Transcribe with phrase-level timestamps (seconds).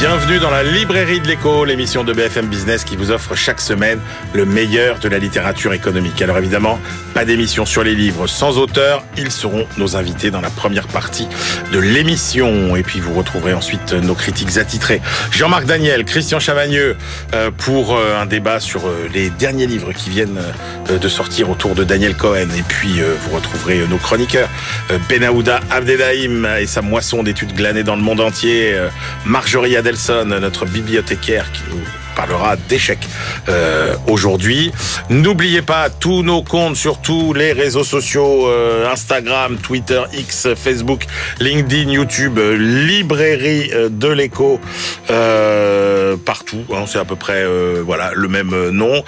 [0.00, 3.98] Bienvenue dans la librairie de l'écho, l'émission de BFM Business qui vous offre chaque semaine
[4.32, 6.22] le meilleur de la littérature économique.
[6.22, 6.78] Alors évidemment,
[7.14, 11.26] pas d'émission sur les livres sans auteur, ils seront nos invités dans la première partie
[11.72, 12.76] de l'émission.
[12.76, 15.00] Et puis vous retrouverez ensuite nos critiques attitrés.
[15.32, 16.96] Jean-Marc Daniel, Christian Chavagneux
[17.34, 20.38] euh, pour euh, un débat sur euh, les derniers livres qui viennent
[20.88, 22.48] de sortir autour de Daniel Cohen.
[22.56, 24.48] Et puis vous retrouverez nos chroniqueurs,
[25.08, 28.76] Benaouda Abdelhaim et sa moisson d'études glanées dans le monde entier,
[29.26, 31.82] Marjorie Adelson, notre bibliothécaire qui nous
[32.18, 33.06] parlera d'échecs
[33.48, 34.72] euh, aujourd'hui.
[35.08, 41.06] N'oubliez pas tous nos comptes sur tous les réseaux sociaux euh, Instagram, Twitter, X, Facebook,
[41.38, 44.60] LinkedIn, YouTube, librairie euh, de l'écho
[46.24, 46.64] partout.
[46.72, 47.44] Hein, c'est à peu près
[47.82, 49.02] voilà le même nom.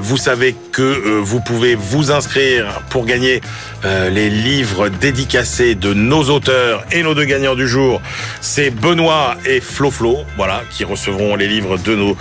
[0.00, 3.40] vous savez que vous pouvez vous inscrire pour gagner
[3.84, 8.00] les livres dédicacés de nos auteurs et nos deux gagnants du jour.
[8.40, 12.16] C'est Benoît et Flo Flo, voilà, qui recevront les livres de nos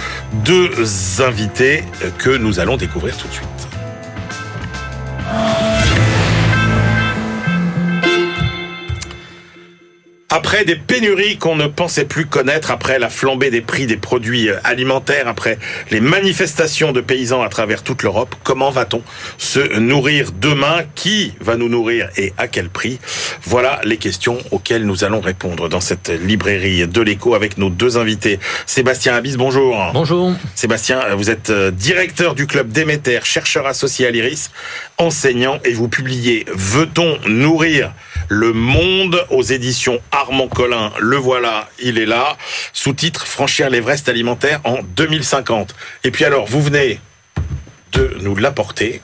[0.46, 0.72] deux
[1.20, 1.84] invités
[2.18, 3.69] que nous allons découvrir tout de suite.
[10.32, 14.52] Après des pénuries qu'on ne pensait plus connaître, après la flambée des prix des produits
[14.64, 15.58] alimentaires, après
[15.90, 19.02] les manifestations de paysans à travers toute l'Europe, comment va-t-on
[19.40, 20.84] se nourrir demain?
[20.94, 23.00] Qui va nous nourrir et à quel prix?
[23.42, 27.98] Voilà les questions auxquelles nous allons répondre dans cette librairie de l'écho avec nos deux
[27.98, 28.40] invités.
[28.68, 29.90] Sébastien Abyss, bonjour.
[29.96, 30.34] Bonjour.
[30.54, 34.52] Sébastien, vous êtes euh, directeur du club Déméter, chercheur associé à l'IRIS,
[35.00, 37.94] enseignant et vous publiez Veut-on nourrir
[38.28, 39.26] le monde?
[39.32, 42.36] Aux éditions Armand Collin, le voilà, il est là.
[42.74, 45.74] Sous-titre Franchir l'Everest alimentaire en 2050.
[46.04, 47.00] Et puis alors, vous venez
[47.94, 49.02] de nous l'apporter.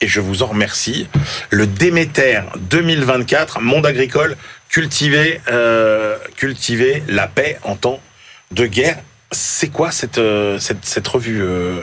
[0.00, 1.08] Et je vous en remercie.
[1.50, 4.36] Le Déméter 2024, monde agricole,
[4.68, 8.00] cultiver, euh, cultiver la paix en temps
[8.52, 8.98] de guerre.
[9.32, 10.58] C'est quoi cette, euh,
[11.04, 11.80] revue euh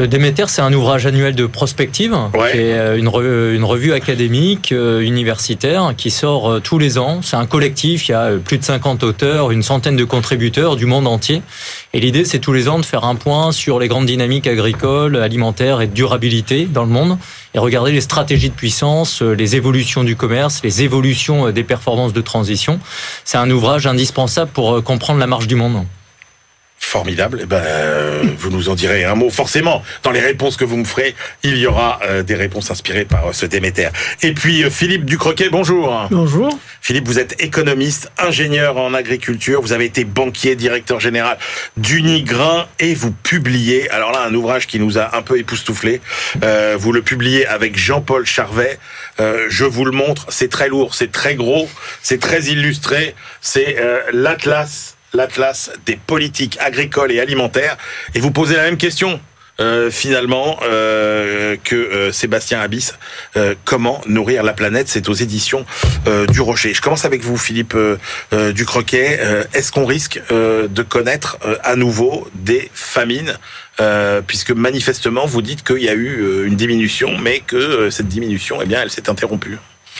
[0.00, 5.00] le Déméter, c'est un ouvrage annuel de prospective, qui est euh, une, revue, académique, euh,
[5.00, 7.20] universitaire, qui sort euh, tous les ans.
[7.22, 10.86] C'est un collectif, il y a plus de 50 auteurs, une centaine de contributeurs du
[10.86, 11.42] monde entier.
[11.92, 15.16] Et l'idée, c'est tous les ans de faire un point sur les grandes dynamiques agricoles,
[15.16, 17.18] alimentaires et de durabilité dans le monde,
[17.52, 22.22] et regarder les stratégies de puissance, les évolutions du commerce, les évolutions des performances de
[22.22, 22.80] transition.
[23.26, 25.84] C'est un ouvrage indispensable pour comprendre la marche du monde.
[26.90, 27.38] Formidable.
[27.42, 29.30] Eh ben, euh, vous nous en direz un mot.
[29.30, 31.14] Forcément, dans les réponses que vous me ferez,
[31.44, 33.90] il y aura euh, des réponses inspirées par euh, ce Déméter.
[34.22, 36.08] Et puis, Philippe Ducroquet, bonjour.
[36.10, 36.58] Bonjour.
[36.80, 39.62] Philippe, vous êtes économiste, ingénieur en agriculture.
[39.62, 41.38] Vous avez été banquier, directeur général
[41.76, 46.00] d'Unigrain et vous publiez, alors là, un ouvrage qui nous a un peu époustouflé.
[46.76, 48.80] vous le publiez avec Jean-Paul Charvet.
[49.20, 50.26] je vous le montre.
[50.30, 51.68] C'est très lourd, c'est très gros,
[52.02, 53.14] c'est très illustré.
[53.40, 53.76] C'est
[54.12, 57.76] l'Atlas l'atlas des politiques agricoles et alimentaires,
[58.14, 59.20] et vous posez la même question.
[59.60, 62.94] Euh, finalement euh, que euh, Sébastien Abyss.
[63.66, 65.66] comment nourrir la planète C'est aux éditions
[66.28, 66.72] du Rocher.
[66.72, 67.76] Je commence avec vous, Philippe
[68.32, 69.20] Ducroquet.
[69.52, 73.36] Est-ce qu'on risque de connaître à nouveau des famines
[74.26, 78.66] puisque manifestement vous dites qu'il y a eu une diminution, mais que cette diminution, eh
[78.66, 79.58] bien, elle s'est interrompue.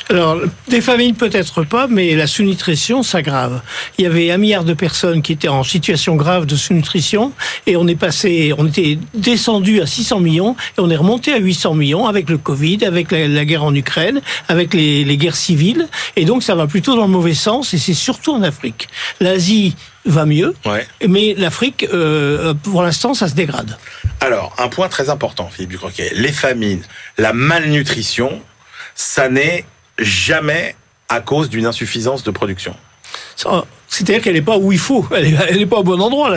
[0.09, 3.63] Alors, des familles peut-être pas, mais la sous-nutrition s'aggrave.
[3.99, 7.33] Il y avait un milliard de personnes qui étaient en situation grave de sous-nutrition,
[7.67, 11.39] et on est passé, on était descendu à 600 millions, et on est remonté à
[11.39, 16.25] 800 millions avec le Covid, avec la, guerre en Ukraine, avec les, guerres civiles, et
[16.25, 18.89] donc ça va plutôt dans le mauvais sens, et c'est surtout en Afrique.
[19.21, 20.55] L'Asie va mieux,
[21.07, 23.77] mais l'Afrique, euh, pour l'instant, ça se dégrade.
[24.21, 26.83] Alors, un point très important, Philippe Ducroquet, les famines,
[27.19, 28.41] la malnutrition,
[28.95, 29.65] ça n'est
[30.01, 30.75] jamais
[31.09, 32.75] à cause d'une insuffisance de production.
[33.89, 36.33] C'est-à-dire qu'elle n'est pas où il faut, elle n'est pas au bon endroit.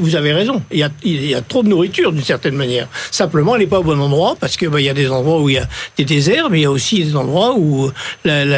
[0.00, 2.88] Vous avez raison, il y a, il trop de nourriture d'une certaine manière.
[3.10, 5.48] Simplement, elle n'est pas au bon endroit parce qu'il bah, y a des endroits où
[5.48, 5.66] il y a
[5.96, 7.90] des déserts, mais il y a aussi des endroits où,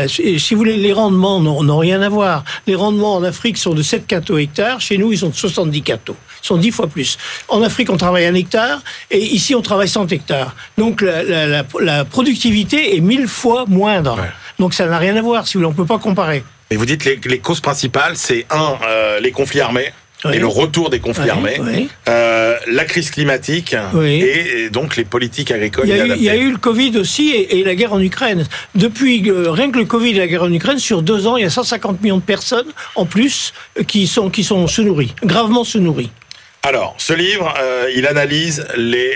[0.09, 2.45] si vous voulez, les rendements n'ont rien à voir.
[2.67, 5.83] Les rendements en Afrique sont de 7 cathos hectares, chez nous ils sont de 70
[5.83, 7.19] cathos, ils sont 10 fois plus.
[7.49, 10.55] En Afrique on travaille un hectare et ici on travaille 100 hectares.
[10.79, 14.19] Donc la, productivité est mille fois moindre.
[14.59, 16.45] Donc ça n'a rien à voir, si vous voulez, on ne peut pas comparer.
[16.71, 19.93] Mais vous dites les, les causes principales, c'est un, euh, les conflits armés.
[20.33, 21.61] Et le retour des conflits armés,
[22.09, 25.87] euh, la crise climatique et, donc les politiques agricoles.
[25.87, 28.01] Il y, a eu, il y a eu le Covid aussi et, la guerre en
[28.01, 28.47] Ukraine.
[28.75, 31.43] Depuis euh, rien que le Covid et la guerre en Ukraine, sur deux ans, il
[31.43, 33.53] y a 150 millions de personnes en plus
[33.87, 36.11] qui sont qui sont sous-nourries, gravement sous-nourries.
[36.67, 39.13] Alors, ce livre, euh, il analyse les,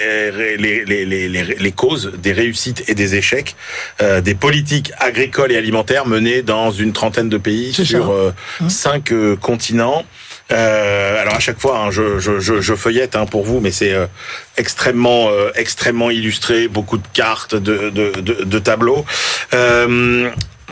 [0.58, 3.56] les, les, les, les causes des réussites et des échecs
[4.02, 8.68] euh, des politiques agricoles et alimentaires menées dans une trentaine de pays sur euh, hein
[8.68, 10.04] cinq continents.
[10.52, 13.94] Euh, alors à chaque fois, hein, je, je, je, feuillette hein, pour vous, mais c'est
[14.58, 19.06] extrêmement extrêmement illustré, beaucoup de cartes, de, de, de, de tableaux.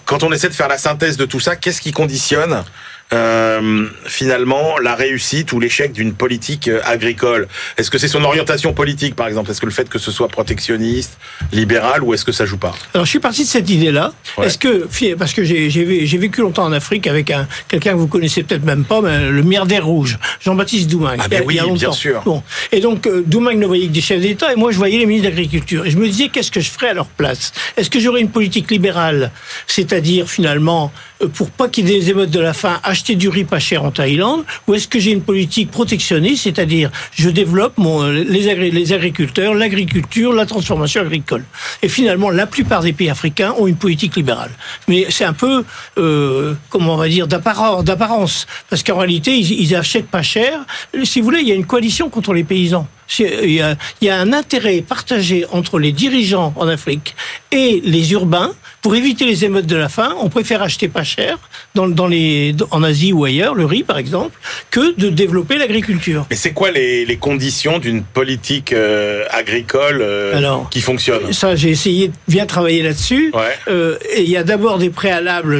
[0.04, 2.64] quand on essaie de faire la synthèse de tout ça, qu'est-ce qui conditionne
[3.12, 8.72] euh, finalement la réussite ou l'échec d'une politique euh, agricole Est-ce que c'est son orientation
[8.72, 9.50] politique, par exemple?
[9.50, 11.16] Est-ce que le fait que ce soit protectionniste,
[11.52, 12.74] libéral, ou est-ce que ça joue pas?
[12.94, 14.12] Alors, je suis parti de cette idée-là.
[14.42, 18.42] Est-ce que parce que j'ai vécu longtemps en Afrique avec un quelqu'un que vous connaissez
[18.42, 21.20] peut-être même pas, mais le milliardaire rouge, Jean-Baptiste Doumagne.
[21.22, 22.22] Ah ben oui, bien sûr.
[22.24, 22.42] Bon,
[22.72, 25.06] et donc euh, Doumagne ne voyait que des chefs d'État, et moi je voyais les
[25.06, 25.86] ministres d'Agriculture.
[25.86, 27.52] Et je me disais qu'est-ce que je ferais à leur place?
[27.76, 29.30] Est-ce que j'aurais une politique libérale,
[29.66, 30.92] c'est-à-dire finalement
[31.34, 33.84] pour pas qu'il y ait des émeutes de la faim, acheter du riz pas cher
[33.84, 39.52] en Thaïlande Ou est-ce que j'ai une politique protectionniste, c'est-à-dire je développe euh, les, agriculteurs,
[39.52, 41.44] l'agriculture, la transformation agricole
[41.82, 44.50] Et finalement, la plupart des pays africains ont une politique libérale.
[44.88, 45.64] Mais c'est un peu,
[45.98, 48.46] euh, comment on va dire, d'apparence.
[48.70, 50.60] Parce qu'en réalité, ils, achètent pas cher.
[51.04, 52.88] Si vous voulez, il y a une coalition contre les paysans.
[53.18, 53.60] Il y,
[54.08, 57.14] a, un intérêt partagé entre les dirigeants en Afrique
[57.52, 58.52] et les urbains
[58.86, 60.14] pour éviter les émeutes de la faim.
[60.20, 61.40] On préfère acheter pas cher
[61.74, 64.38] dans, dans les, en Asie ou ailleurs, le riz par exemple,
[64.70, 66.24] que de développer l'agriculture.
[66.30, 71.32] Mais c'est quoi les, les conditions d'une politique euh, agricole euh, Alors, qui fonctionne?
[71.32, 73.32] Ça, j'ai essayé de bien travailler là-dessus.
[73.34, 73.58] Ouais.
[73.66, 75.58] Euh, et il y a d'abord des préalables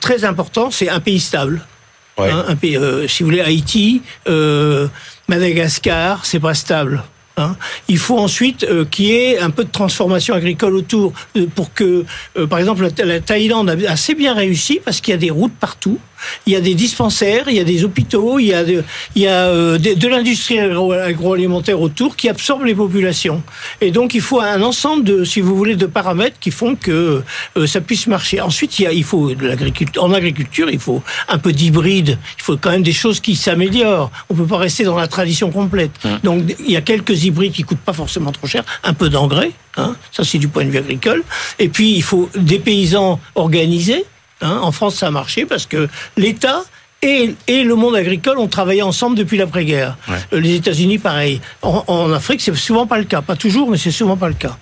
[0.00, 0.70] très importants.
[0.70, 1.66] C'est un pays stable.
[2.16, 2.30] Ouais.
[2.30, 2.78] Hein, un pays,
[3.08, 4.02] si vous voulez, Haïti.
[5.26, 7.02] Madagascar, c'est pas stable.
[7.38, 7.56] Hein.
[7.88, 11.72] Il faut ensuite euh, qu'il y ait un peu de transformation agricole autour euh, pour
[11.72, 12.04] que,
[12.36, 15.54] euh, par exemple, la, Thaïlande a assez bien réussi parce qu'il y a des routes
[15.58, 15.98] partout
[16.46, 18.84] il y a des dispensaires, il y a des hôpitaux, il y a de,
[19.14, 23.42] il y a, euh, de, l'industrie agroalimentaire autour qui absorbe les populations.
[23.80, 27.22] Et donc il faut un ensemble de, si vous voulez, de paramètres qui font que
[27.56, 28.40] euh, ça puisse marcher.
[28.40, 30.02] Ensuite, il, y a, il faut l'agriculture.
[30.02, 32.18] En agriculture, il faut un peu d'hybride.
[32.38, 34.10] Il faut quand même des choses qui s'améliorent.
[34.30, 35.92] On peut pas rester dans la tradition complète.
[36.04, 36.08] Mmh.
[36.24, 39.52] Donc il y a quelques hybrides qui coûtent pas forcément trop cher, un peu d'engrais.
[39.76, 41.22] Hein, ça c'est du point de vue agricole.
[41.58, 44.04] Et puis il faut des paysans organisés.
[44.40, 46.62] Hein, en France, ça a marché parce que l'État
[47.02, 49.96] et, le monde agricole ont travaillé ensemble depuis l'après-guerre.
[50.32, 51.40] Euh, les États-Unis, pareil.
[51.62, 53.22] En, Afrique, c'est souvent pas le cas.
[53.22, 54.56] Pas toujours, mais c'est souvent pas le cas.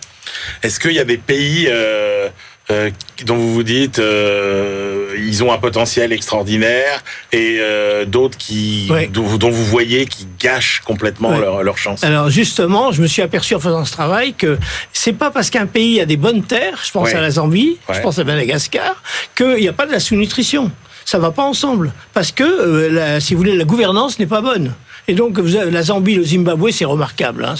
[0.62, 2.28] Est-ce qu'il y a des pays euh,
[2.68, 2.90] euh,
[3.24, 9.50] dont vous vous dites euh, ils ont un potentiel extraordinaire et euh, d'autres qui dont,
[9.50, 12.02] vous voyez qui gâchent complètement leur, leur chance.
[12.02, 14.58] Alors justement, je me suis aperçu en faisant ce travail que
[14.92, 18.00] c'est pas parce qu'un pays a des bonnes terres, je pense à la Zambie, je
[18.00, 19.00] pense à Madagascar,
[19.36, 20.72] qu'il n'y a pas de la sous-nutrition.
[21.04, 24.74] Ça va pas ensemble parce que la, si vous voulez la gouvernance n'est pas bonne.
[25.08, 27.44] Et donc, vous avez, la Zambie, le Zimbabwe, c'est remarquable.
[27.44, 27.54] Hein.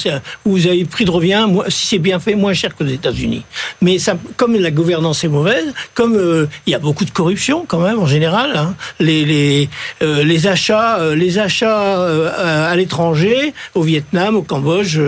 [0.45, 3.45] vous avez prix de revient, si c'est bien fait, moins cher qu'aux États-Unis.
[3.81, 7.65] Mais ça, comme la gouvernance est mauvaise, comme euh, il y a beaucoup de corruption
[7.67, 9.69] quand même en général, hein, les les,
[10.03, 12.05] euh, les achats, euh, les achats
[12.37, 14.99] à l'étranger, au Vietnam, au Cambodge,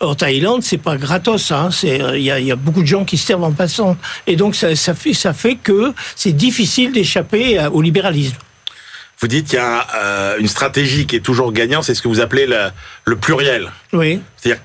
[0.00, 1.50] en Thaïlande, c'est pas gratos.
[1.50, 3.96] Hein, il y a, y a, beaucoup de gens qui se servent en passant.
[4.26, 8.36] Et donc ça, ça fait ça fait que c'est difficile d'échapper au libéralisme.
[9.22, 12.08] Vous dites qu'il y a euh, une stratégie qui est toujours gagnante, c'est ce que
[12.08, 12.48] vous appelez
[13.04, 13.70] le pluriel.
[13.92, 14.20] Oui.
[14.36, 14.60] C'est-à-dire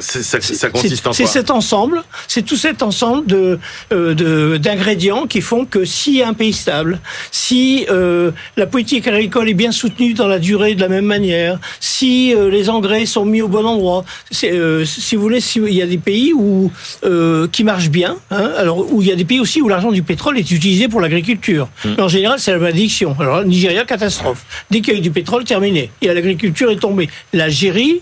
[0.00, 3.58] ça, consiste en C'est cet ensemble, c'est tout cet ensemble de
[3.92, 9.06] euh, d'ingrédients qui font que si y a un pays stable, si euh, la politique
[9.06, 13.04] agricole est bien soutenue dans la durée de la même manière, si euh, les engrais
[13.06, 14.04] sont mis au bon endroit,
[14.44, 16.70] euh, si vous voulez, si, il y a des pays où
[17.04, 19.92] euh, qui marchent bien, hein, alors où il y a des pays aussi où l'argent
[19.92, 21.68] du pétrole est utilisé pour l'agriculture.
[21.84, 21.88] Mmh.
[21.98, 23.14] En général, c'est la malédiction.
[23.18, 24.44] Alors Nigeria, catastrophe.
[24.70, 25.90] Dès qu'il y a eu du pétrole, terminé.
[26.00, 27.08] Et l'agriculture est tombée.
[27.32, 28.00] L'Algérie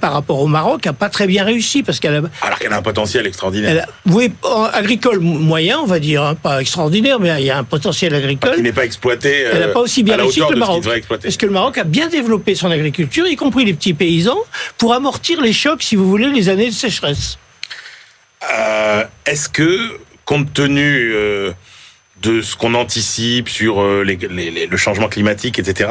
[0.00, 2.22] par rapport au Maroc, n'a pas très bien réussi parce qu'elle a...
[2.42, 3.86] alors qu'elle a un potentiel extraordinaire.
[4.06, 4.32] oui,
[4.72, 8.56] agricole moyen, on va dire, hein, pas extraordinaire, mais il y a un potentiel agricole.
[8.56, 9.46] qui n'est pas exploité.
[9.52, 10.84] elle n'a pas aussi bien réussi que le Maroc.
[11.08, 14.40] Parce que le Maroc a bien développé son agriculture, y compris les petits paysans,
[14.76, 17.38] pour amortir les chocs, si vous voulez, les années de sécheresse.
[18.52, 21.52] Euh, est-ce que, compte tenu euh,
[22.22, 25.90] de ce qu'on anticipe sur euh, le changement climatique, etc.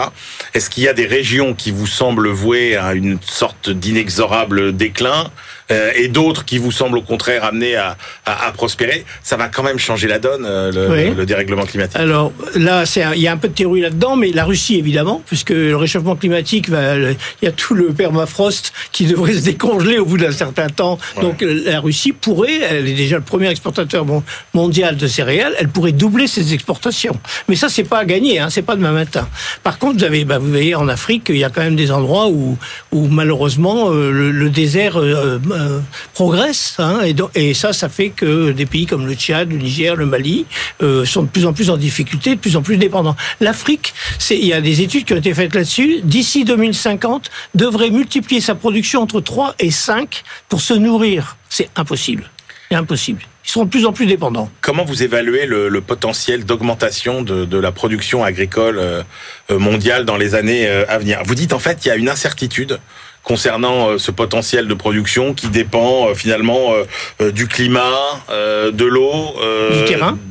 [0.54, 5.32] Est-ce qu'il y a des régions qui vous semblent vouées à une sorte d'inexorable déclin?
[5.72, 9.48] Euh, et d'autres qui vous semblent au contraire amenées à, à, à, prospérer Ça va
[9.50, 12.00] quand même changer la donne, euh, le, le, dérèglement climatique.
[12.00, 12.84] Alors là,
[13.16, 16.16] il y a un peu de théorie là-dedans, mais la Russie évidemment, puisque le réchauffement
[16.16, 20.68] climatique, il y a tout le permafrost qui devrait se décongeler au bout d'un certain
[20.68, 20.98] temps.
[21.22, 24.06] Donc la Russie pourrait, elle est déjà le premier exportateur
[24.54, 27.20] mondial de céréales, elle pourrait doubler ses exportations.
[27.48, 29.28] Mais ça, c'est pas à gagner, hein, c'est pas demain matin.
[29.64, 31.92] Par contre, vous avez, bah, vous voyez, en Afrique, il y a quand même des
[31.92, 32.58] endroits où,
[32.92, 35.80] où malheureusement euh, le, désert euh, euh,
[36.14, 37.02] progresse, hein,
[37.36, 40.46] et, ça, ça fait que des pays comme le Tchad, le Niger, le Mali
[41.06, 43.16] sont de plus en plus en difficulté, de plus en plus dépendants.
[43.42, 43.94] L'Afrique,
[44.30, 46.02] il y a des études qui ont été faites là-dessus.
[46.04, 51.38] D'ici 2050, devrait multiplier sa production entre 3 et 5 pour se nourrir.
[51.50, 52.30] C'est impossible.
[52.70, 53.22] C'est impossible.
[53.46, 54.50] Ils seront de plus en plus dépendants.
[54.62, 59.02] Comment vous évaluez le, potentiel d'augmentation de, la production agricole euh,
[59.50, 61.20] euh, mondiale dans les années euh, à venir?
[61.26, 62.80] Vous dites en fait qu'il y a une incertitude
[63.24, 66.74] concernant ce potentiel de production qui dépend finalement
[67.34, 69.36] du climat, de l'eau,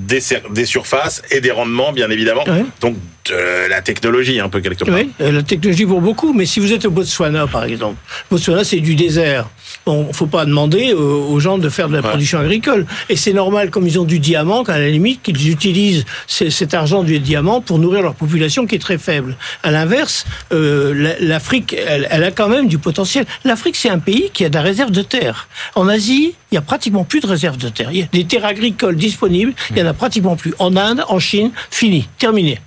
[0.07, 2.45] des, des, surfaces et des rendements bien évidemment.
[2.81, 2.97] Donc
[3.31, 4.95] de la technologie un peu quelque part.
[4.95, 7.97] Oui, la technologie pour beaucoup, mais si vous êtes au Botswana par exemple,
[8.31, 9.49] Botswana c'est du désert.
[9.89, 12.85] Bon, faut pas demander aux gens de faire de la production agricole.
[13.09, 17.05] Et c'est normal, comme ils ont du diamant, qu'à la limite, qu'ils utilisent cet argent
[17.05, 19.35] du diamant pour nourrir leur population qui est très faible.
[19.63, 23.25] À l'inverse, euh, l'Afrique, elle, a quand même du potentiel.
[23.45, 25.49] L'Afrique, c'est un pays qui a de la réserve de terre.
[25.75, 27.89] En Asie, il y a pratiquement plus de réserve de terre.
[27.91, 30.53] Il y a des terres agricoles disponibles, il y en a pratiquement plus.
[30.59, 32.61] En Inde, en Chine, fini, terminé.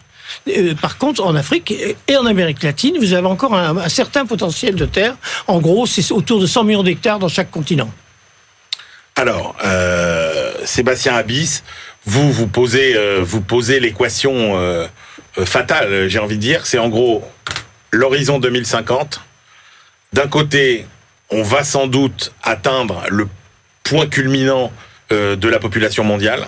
[0.47, 1.73] Euh, par contre, en Afrique
[2.07, 5.15] et en Amérique latine, vous avez encore un, certain potentiel de terre.
[5.47, 7.91] En gros, c'est autour de 100 millions d'hectares dans chaque continent.
[9.15, 11.63] Alors, euh, Sébastien Abyss,
[12.05, 14.57] vous vous posez, euh, vous posez l'équation
[15.45, 16.65] fatale, j'ai envie de dire.
[16.65, 17.23] C'est en gros
[17.91, 19.21] l'horizon 2050.
[20.13, 20.85] D'un côté,
[21.29, 23.27] on va sans doute atteindre le
[23.83, 24.71] point culminant
[25.09, 26.47] de la population mondiale.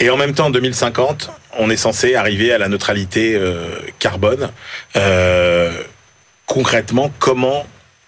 [0.00, 3.66] Et en même temps, en 2050, on est censé arriver à la neutralité euh,
[3.98, 4.50] carbone.
[4.96, 5.72] Euh,
[6.46, 7.66] concrètement, comment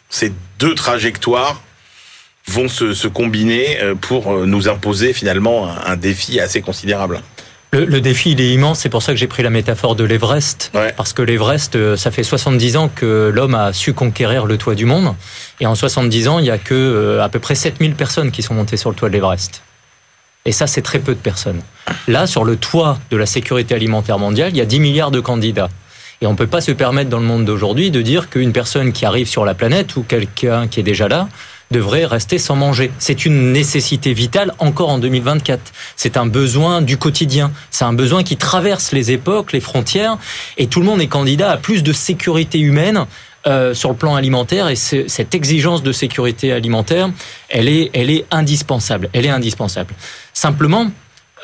[0.09, 1.61] ces deux trajectoires
[2.47, 7.21] vont se, combiner euh, pour nous imposer finalement un, défi assez considérable?
[7.73, 8.81] Le, défi, il est immense.
[8.81, 10.73] C'est pour ça que j'ai pris la métaphore de l'Everest.
[10.97, 14.87] Parce que l'Everest, ça fait 70 ans que l'homme a su conquérir le toit du
[14.87, 15.15] monde.
[15.61, 18.55] Et en 70 ans, il n'y a que à peu près 7000 personnes qui sont
[18.55, 19.63] montées sur le toit de l'Everest.
[20.47, 21.61] Et ça, c'est très peu de personnes.
[22.09, 25.21] Là, sur le toit de la sécurité alimentaire mondiale, il y a 10 milliards de
[25.21, 25.69] candidats.
[26.23, 28.93] Et on ne peut pas se permettre dans le monde d'aujourd'hui de dire qu'une personne
[28.93, 31.29] qui arrive sur la planète ou quelqu'un qui est déjà là
[31.71, 32.91] devrait rester sans manger.
[32.99, 35.61] C'est une nécessité vitale encore en 2024.
[35.97, 37.53] C'est un besoin du quotidien.
[37.71, 40.19] C'est un besoin qui traverse les époques, les frontières,
[40.59, 43.07] et tout le monde est candidat à plus de sécurité humaine
[43.47, 47.09] euh, sur le plan alimentaire et cette exigence de sécurité alimentaire,
[47.49, 49.09] elle est, elle est indispensable.
[49.15, 49.95] Elle est indispensable.
[50.41, 50.91] Simplement,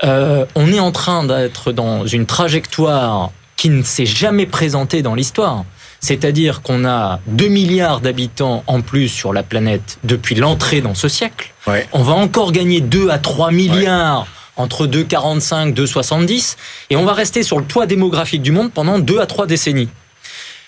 [0.04, 5.14] euh, on est en train d'être dans une trajectoire qui ne s'est jamais présentée dans
[5.14, 5.66] l'histoire.
[6.00, 11.08] C'est-à-dire qu'on a 2 milliards d'habitants en plus sur la planète depuis l'entrée dans ce
[11.08, 11.52] siècle.
[11.92, 14.26] On va encore gagner 2 à 3 milliards
[14.56, 16.56] entre 2,45, 2,70
[16.88, 19.90] et on va rester sur le toit démographique du monde pendant 2 à 3 décennies.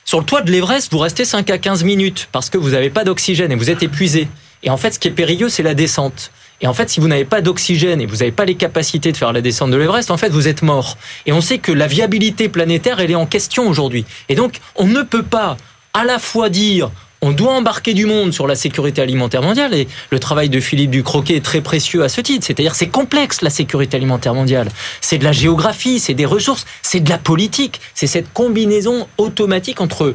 [0.05, 2.91] Sur le toit de l'Everest, vous restez 5 à 15 minutes parce que vous n'avez
[2.91, 4.29] pas d'oxygène et vous êtes épuisé.
[4.63, 6.31] Et en fait, ce qui est périlleux, c'est la descente.
[6.61, 9.17] Et en fait, si vous n'avez pas d'oxygène et vous n'avez pas les capacités de
[9.17, 10.97] faire la descente de l'Everest, en fait, vous êtes mort.
[11.27, 14.05] Et on sait que la viabilité planétaire, elle est en question aujourd'hui.
[14.29, 15.57] Et donc, on ne peut pas
[15.95, 19.88] à la fois dire on doit embarquer du monde sur la sécurité alimentaire mondiale et
[20.11, 22.47] le travail de Philippe Ducroquet est très précieux à ce titre.
[22.47, 24.69] C'est-à-dire c'est complexe la sécurité alimentaire mondiale.
[25.00, 27.81] C'est de la géographie, c'est des ressources, c'est de la politique.
[27.95, 30.15] C'est cette combinaison automatique entre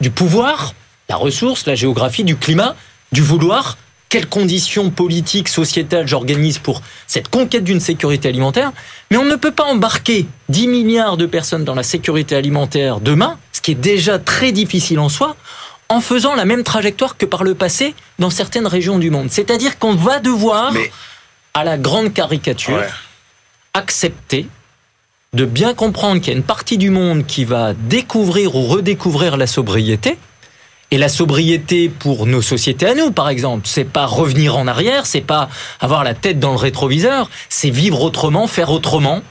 [0.00, 0.74] du pouvoir,
[1.08, 2.76] la ressource, la géographie, du climat,
[3.12, 3.78] du vouloir.
[4.08, 8.72] Quelles conditions politiques, sociétales j'organise pour cette conquête d'une sécurité alimentaire
[9.10, 13.38] Mais on ne peut pas embarquer 10 milliards de personnes dans la sécurité alimentaire demain,
[13.52, 15.36] ce qui est déjà très difficile en soi,
[15.90, 19.28] en faisant la même trajectoire que par le passé dans certaines régions du monde.
[19.30, 20.72] C'est-à-dire qu'on va devoir,
[21.54, 22.82] à la grande caricature,
[23.74, 24.46] accepter
[25.34, 29.36] de bien comprendre qu'il y a une partie du monde qui va découvrir ou redécouvrir
[29.36, 30.18] la sobriété.
[30.90, 35.04] Et la sobriété pour nos sociétés à nous, par exemple, c'est pas revenir en arrière,
[35.04, 39.22] c'est pas avoir la tête dans le rétroviseur, c'est vivre autrement, faire autrement,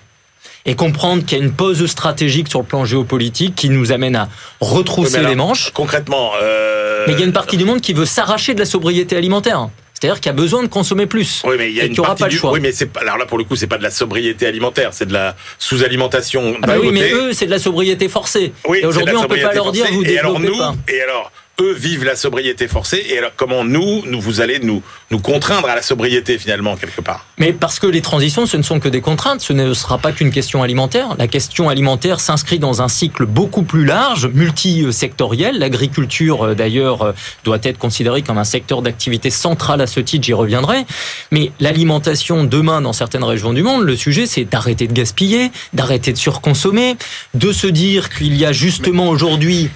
[0.67, 4.15] et comprendre qu'il y a une pause stratégique sur le plan géopolitique qui nous amène
[4.15, 5.71] à retrousser les manches.
[5.73, 7.05] Concrètement, euh...
[7.07, 9.69] mais il y a une partie du monde qui veut s'arracher de la sobriété alimentaire.
[9.99, 11.41] C'est-à-dire qu'il y a besoin de consommer plus.
[11.43, 12.37] Oui, mais il y a une partie pas du...
[12.37, 12.51] choix.
[12.51, 15.07] Oui, mais c'est alors là pour le coup, c'est pas de la sobriété alimentaire, c'est
[15.07, 16.55] de la sous-alimentation.
[16.61, 18.53] Ah bah oui, mais eux, c'est de la sobriété forcée.
[18.67, 20.53] Oui, et aujourd'hui, on peut pas leur dire vous et alors nous,
[20.87, 23.03] Et alors eux vivent la sobriété forcée.
[23.09, 27.01] Et alors, comment nous, nous vous allez nous, nous contraindre à la sobriété finalement, quelque
[27.01, 27.25] part?
[27.37, 30.11] Mais parce que les transitions, ce ne sont que des contraintes, ce ne sera pas
[30.11, 31.15] qu'une question alimentaire.
[31.17, 35.57] La question alimentaire s'inscrit dans un cycle beaucoup plus large, multisectoriel.
[35.57, 37.11] L'agriculture, euh, d'ailleurs, euh,
[37.43, 40.85] doit être considérée comme un secteur d'activité central à ce titre, j'y reviendrai.
[41.31, 46.13] Mais l'alimentation, demain, dans certaines régions du monde, le sujet, c'est d'arrêter de gaspiller, d'arrêter
[46.13, 46.97] de surconsommer,
[47.33, 49.69] de se dire qu'il y a justement aujourd'hui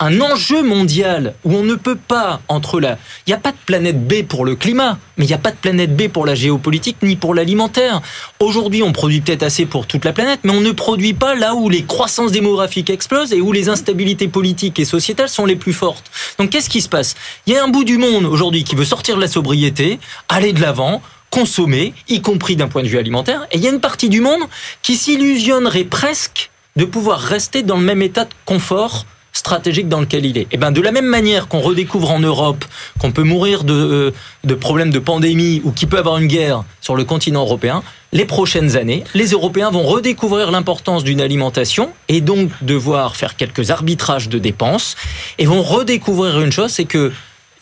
[0.00, 2.98] un, enjeu mondial où on ne peut pas, entre la...
[3.26, 5.52] Il n'y a pas de planète B pour le climat, mais il n'y a pas
[5.52, 8.00] de planète B pour la géopolitique ni pour l'alimentaire.
[8.40, 11.54] Aujourd'hui, on produit peut-être assez pour toute la planète, mais on ne produit pas là
[11.54, 15.72] où les croissances démographiques explosent et où les instabilités politiques et sociétales sont les plus
[15.72, 16.10] fortes.
[16.38, 17.14] Donc qu'est-ce qui se passe?
[17.46, 20.52] Il y a un bout du monde aujourd'hui qui veut sortir de la sobriété, aller
[20.52, 23.80] de l'avant, consommer, y compris d'un point de vue alimentaire, et il y a une
[23.80, 24.40] partie du monde
[24.82, 29.04] qui s'illusionnerait presque de pouvoir rester dans le même état de confort
[29.38, 30.42] stratégique dans lequel il est.
[30.42, 32.64] Et eh ben de la même manière qu'on redécouvre en Europe
[32.98, 34.10] qu'on peut mourir de, euh,
[34.44, 38.24] de problèmes de pandémie ou qu'il peut avoir une guerre sur le continent européen, les
[38.24, 44.28] prochaines années, les Européens vont redécouvrir l'importance d'une alimentation et donc devoir faire quelques arbitrages
[44.28, 44.96] de dépenses
[45.38, 47.12] et vont redécouvrir une chose, c'est que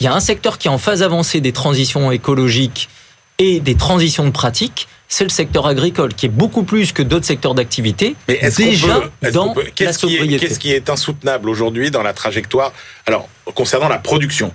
[0.01, 2.89] il y a un secteur qui est en phase avancée des transitions écologiques
[3.39, 7.27] et des transitions de pratiques c'est le secteur agricole, qui est beaucoup plus que d'autres
[7.27, 10.39] secteurs d'activité, déjà dans la sobriété.
[10.39, 12.73] Qu'est-ce qui est insoutenable aujourd'hui dans la trajectoire
[13.07, 14.53] Alors, concernant la production,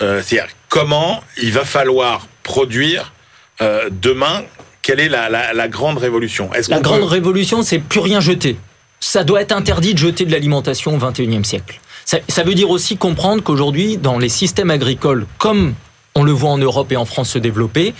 [0.00, 3.12] euh, c'est-à-dire comment il va falloir produire
[3.60, 4.42] euh, demain
[4.80, 6.50] Quelle est la, grande révolution?
[6.68, 8.56] La grande révolution, c'est plus rien jeter.
[8.98, 11.80] Ça doit être interdit de jeter de l'alimentation au XXIe siècle.
[12.04, 15.74] ça veut dire aussi comprendre qu'aujourd'hui, dans les systèmes agricoles, comme
[16.14, 17.94] on le voit en Europe et en France se développer,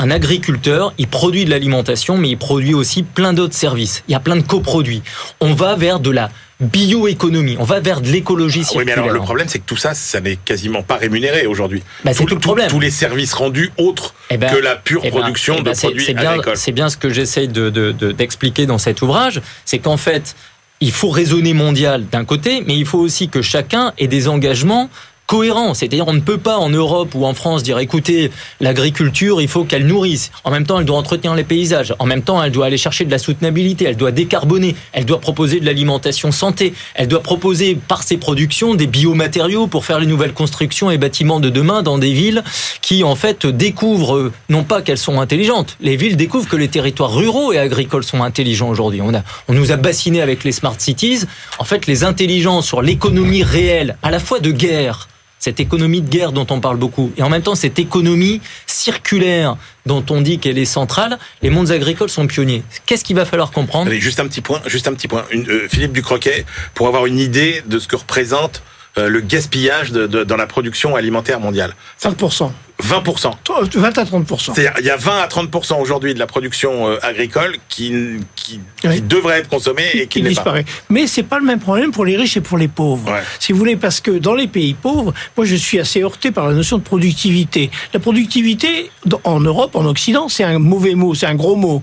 [0.00, 4.02] un agriculteur, il produit de l'alimentation, mais il produit aussi plein d'autres services.
[4.08, 5.02] Il y a plein de coproduits.
[5.40, 8.96] On va vers de la bioéconomie, on va vers de l'écologie circulaire.
[8.96, 11.82] Oui, mais alors le problème, c'est que tout ça, ça n'est quasiment pas rémunéré aujourd'hui.
[12.04, 12.70] Bah, c'est tout, le problème.
[12.70, 15.72] Tous les services rendus autres eh ben, que la pure eh ben, production eh ben,
[15.72, 16.56] de produits agricoles.
[16.56, 20.34] C'est bien ce que j'essaye d'expliquer de, dans cet ouvrage, c'est qu'en fait,
[20.80, 24.88] il faut raisonner mondial d'un côté, mais il faut aussi que chacun ait des engagements
[25.30, 25.74] cohérent.
[25.74, 29.62] C'est-à-dire, on ne peut pas en Europe ou en France dire, écoutez, l'agriculture, il faut
[29.62, 30.32] qu'elle nourrisse.
[30.42, 31.94] En même temps, elle doit entretenir les paysages.
[32.00, 33.84] En même temps, elle doit aller chercher de la soutenabilité.
[33.84, 34.74] Elle doit décarboner.
[34.90, 36.74] Elle doit proposer de l'alimentation santé.
[36.96, 41.38] Elle doit proposer, par ses productions, des biomatériaux pour faire les nouvelles constructions et bâtiments
[41.38, 42.42] de demain dans des villes
[42.82, 45.76] qui, en fait, découvrent, non pas qu'elles sont intelligentes.
[45.80, 49.00] Les villes découvrent que les territoires ruraux et agricoles sont intelligents aujourd'hui.
[49.00, 51.20] On a, on nous a bassinés avec les smart cities.
[51.60, 55.06] En fait, les intelligences sur l'économie réelle, à la fois de guerre,
[55.40, 59.56] cette économie de guerre dont on parle beaucoup, et en même temps cette économie circulaire
[59.86, 62.62] dont on dit qu'elle est centrale, les mondes agricoles sont pionniers.
[62.86, 63.88] Qu'est-ce qu'il va falloir comprendre?
[63.90, 65.24] Allez, Juste un petit point, juste un petit point.
[65.34, 68.62] Euh, Philippe Ducroquet, pour avoir une idée de ce que représente
[68.96, 71.74] le gaspillage dans la production alimentaire mondiale.
[72.02, 72.50] 5%.
[72.80, 73.32] 20%.
[73.74, 74.54] 20 à 30%.
[74.54, 77.92] C'est-à-dire, il y a 20 à 30% aujourd'hui de la production euh, agricole qui,
[78.34, 78.60] qui,
[79.02, 80.64] devrait être consommée et qui, disparaît.
[80.64, 80.70] Pas.
[80.88, 83.12] Mais c'est pas le même problème pour les riches et pour les pauvres.
[83.38, 86.48] Si vous voulez, parce que dans les pays pauvres, moi je suis assez heurté par
[86.48, 87.70] la notion de productivité.
[87.92, 88.90] La productivité,
[89.24, 91.82] en Europe, en Occident, c'est un mauvais mot, c'est un gros mot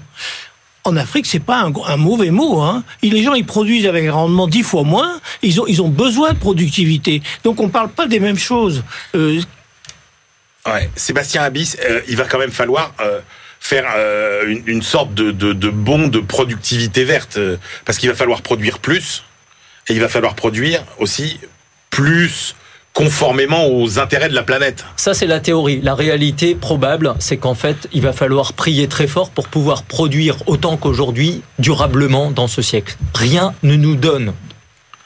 [0.88, 2.62] en Afrique, c'est pas un, mauvais mot.
[2.62, 2.84] Hein.
[3.04, 5.20] les gens, ils produisent avec un rendement dix fois moins.
[5.44, 7.22] Ils ont, besoin de productivité.
[7.44, 8.84] Donc, on parle pas des mêmes choses.
[9.16, 9.42] Euh.
[10.96, 13.22] Sébastien Abyss, euh, il va quand même falloir euh,
[13.60, 13.86] faire
[14.48, 17.40] une, sorte de, de, de bond de productivité verte,
[17.86, 19.24] parce qu'il va falloir produire plus,
[19.88, 21.40] et il va falloir produire aussi
[21.90, 22.56] plus
[22.98, 24.84] conformément aux intérêts de la planète.
[24.96, 25.82] Ça, c'est la théorie.
[25.84, 30.38] La réalité probable, c'est qu'en fait, il va falloir prier très fort pour pouvoir produire
[30.48, 32.98] autant qu'aujourd'hui, durablement dans ce siècle.
[33.14, 34.34] Rien ne nous donne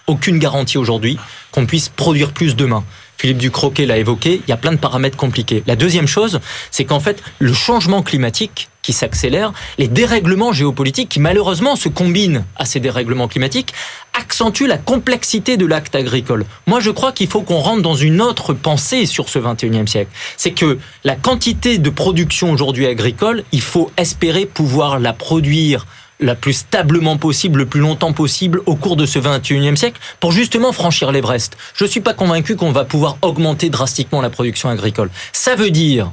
[0.08, 1.18] aucune garantie aujourd'hui
[1.52, 2.86] qu'on puisse produire plus demain.
[3.22, 5.62] Philippe Ducroquet l'a évoqué, il y a plein de paramètres compliqués.
[5.68, 6.40] La deuxième chose,
[6.72, 12.46] c'est qu'en fait, le changement climatique qui s'accélère, les dérèglements géopolitiques qui malheureusement se combinent
[12.56, 13.76] à ces dérèglements climatiques,
[14.20, 16.48] accentuent la complexité de l'acte agricole.
[16.66, 20.10] Moi, je crois qu'il faut qu'on rentre dans une autre pensée sur ce 21e siècle.
[20.36, 25.86] C'est que la quantité de production aujourd'hui agricole, il faut espérer pouvoir la produire
[26.22, 30.32] la plus stablement possible, le plus longtemps possible au cours de ce 21e siècle pour
[30.32, 31.58] justement franchir l'Everest.
[31.76, 35.10] Je ne suis pas convaincu qu'on va pouvoir augmenter drastiquement la production agricole.
[35.34, 36.12] Ça veut dire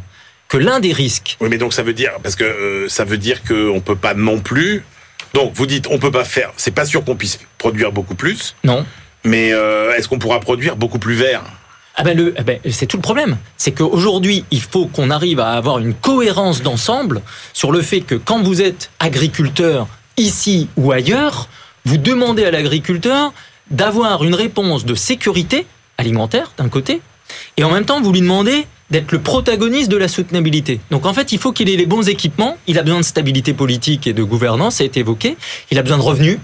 [0.48, 1.36] que l'un des risques.
[1.40, 4.14] Oui, mais donc ça veut dire parce que euh, ça veut dire qu'on peut pas
[4.14, 4.82] non plus.
[5.34, 6.52] Donc vous dites on peut pas faire.
[6.56, 8.56] C'est pas sûr qu'on puisse produire beaucoup plus.
[8.64, 8.84] Non.
[9.24, 11.42] Mais euh, est-ce qu'on pourra produire beaucoup plus vert?
[12.00, 13.36] Ah ben eh ben c'est tout le problème.
[13.56, 18.14] C'est qu'aujourd'hui, il faut qu'on arrive à avoir une cohérence d'ensemble sur le fait que
[18.14, 19.88] quand vous êtes agriculteur
[20.18, 21.48] ici ou ailleurs,
[21.84, 23.32] vous demandez à l'agriculteur
[23.70, 27.00] d'avoir une réponse de sécurité alimentaire d'un côté,
[27.56, 30.80] et en même temps vous lui demandez d'être le protagoniste de la soutenabilité.
[30.90, 33.52] Donc en fait, il faut qu'il ait les bons équipements, il a besoin de stabilité
[33.52, 35.36] politique et de gouvernance, ça a été évoqué,
[35.70, 36.38] il a besoin de revenus.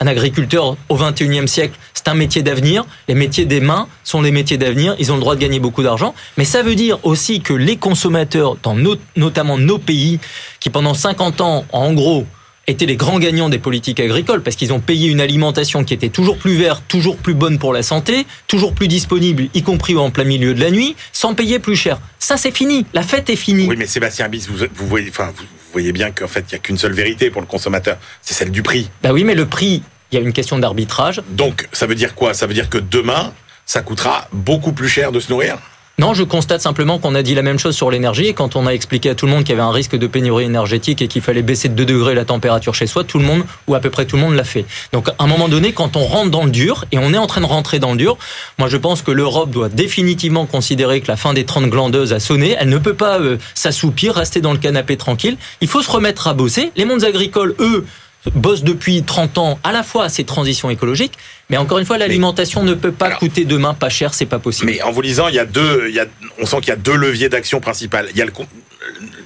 [0.00, 2.84] Un agriculteur au 21e siècle, c'est un métier d'avenir.
[3.06, 4.96] Les métiers des mains sont les métiers d'avenir.
[4.98, 6.16] Ils ont le droit de gagner beaucoup d'argent.
[6.36, 8.76] Mais ça veut dire aussi que les consommateurs, dans
[9.14, 10.18] notamment nos pays,
[10.58, 12.26] qui pendant 50 ans, en gros,
[12.66, 16.08] étaient les grands gagnants des politiques agricoles parce qu'ils ont payé une alimentation qui était
[16.08, 20.10] toujours plus verte, toujours plus bonne pour la santé, toujours plus disponible, y compris en
[20.10, 21.98] plein milieu de la nuit, sans payer plus cher.
[22.18, 22.86] Ça, c'est fini.
[22.94, 23.66] La fête est finie.
[23.68, 26.58] Oui, mais Sébastien Bis, vous, voyez, enfin, vous voyez bien qu'en fait, il n'y a
[26.58, 28.88] qu'une seule vérité pour le consommateur, c'est celle du prix.
[29.02, 31.22] Bah oui, mais le prix, il y a une question d'arbitrage.
[31.30, 32.34] Donc, ça veut dire quoi?
[32.34, 33.32] Ça veut dire que demain,
[33.66, 35.58] ça coûtera beaucoup plus cher de se nourrir?
[35.96, 38.66] Non, je constate simplement qu'on a dit la même chose sur l'énergie et quand on
[38.66, 41.06] a expliqué à tout le monde qu'il y avait un risque de pénurie énergétique et
[41.06, 43.80] qu'il fallait baisser de 2 degrés la température chez soi, tout le monde, ou à
[43.80, 44.64] peu près tout le monde l'a fait.
[44.92, 47.28] Donc à un moment donné, quand on rentre dans le dur, et on est en
[47.28, 48.18] train de rentrer dans le dur,
[48.58, 52.18] moi je pense que l'Europe doit définitivement considérer que la fin des 30 glandeuses a
[52.18, 55.90] sonné, elle ne peut pas euh, s'assoupir, rester dans le canapé tranquille, il faut se
[55.90, 56.72] remettre à bosser.
[56.74, 57.86] Les mondes agricoles, eux,
[58.34, 61.14] bosse depuis 30 ans à la fois à ces transitions écologiques,
[61.50, 64.70] mais encore une fois, l'alimentation ne peut pas coûter demain pas cher, c'est pas possible.
[64.70, 66.06] Mais en vous lisant, il y a deux, il y a,
[66.40, 68.08] on sent qu'il y a deux leviers d'action principales.
[68.12, 68.32] Il y a le,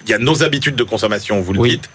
[0.05, 1.89] il y a nos habitudes de consommation, vous le dites.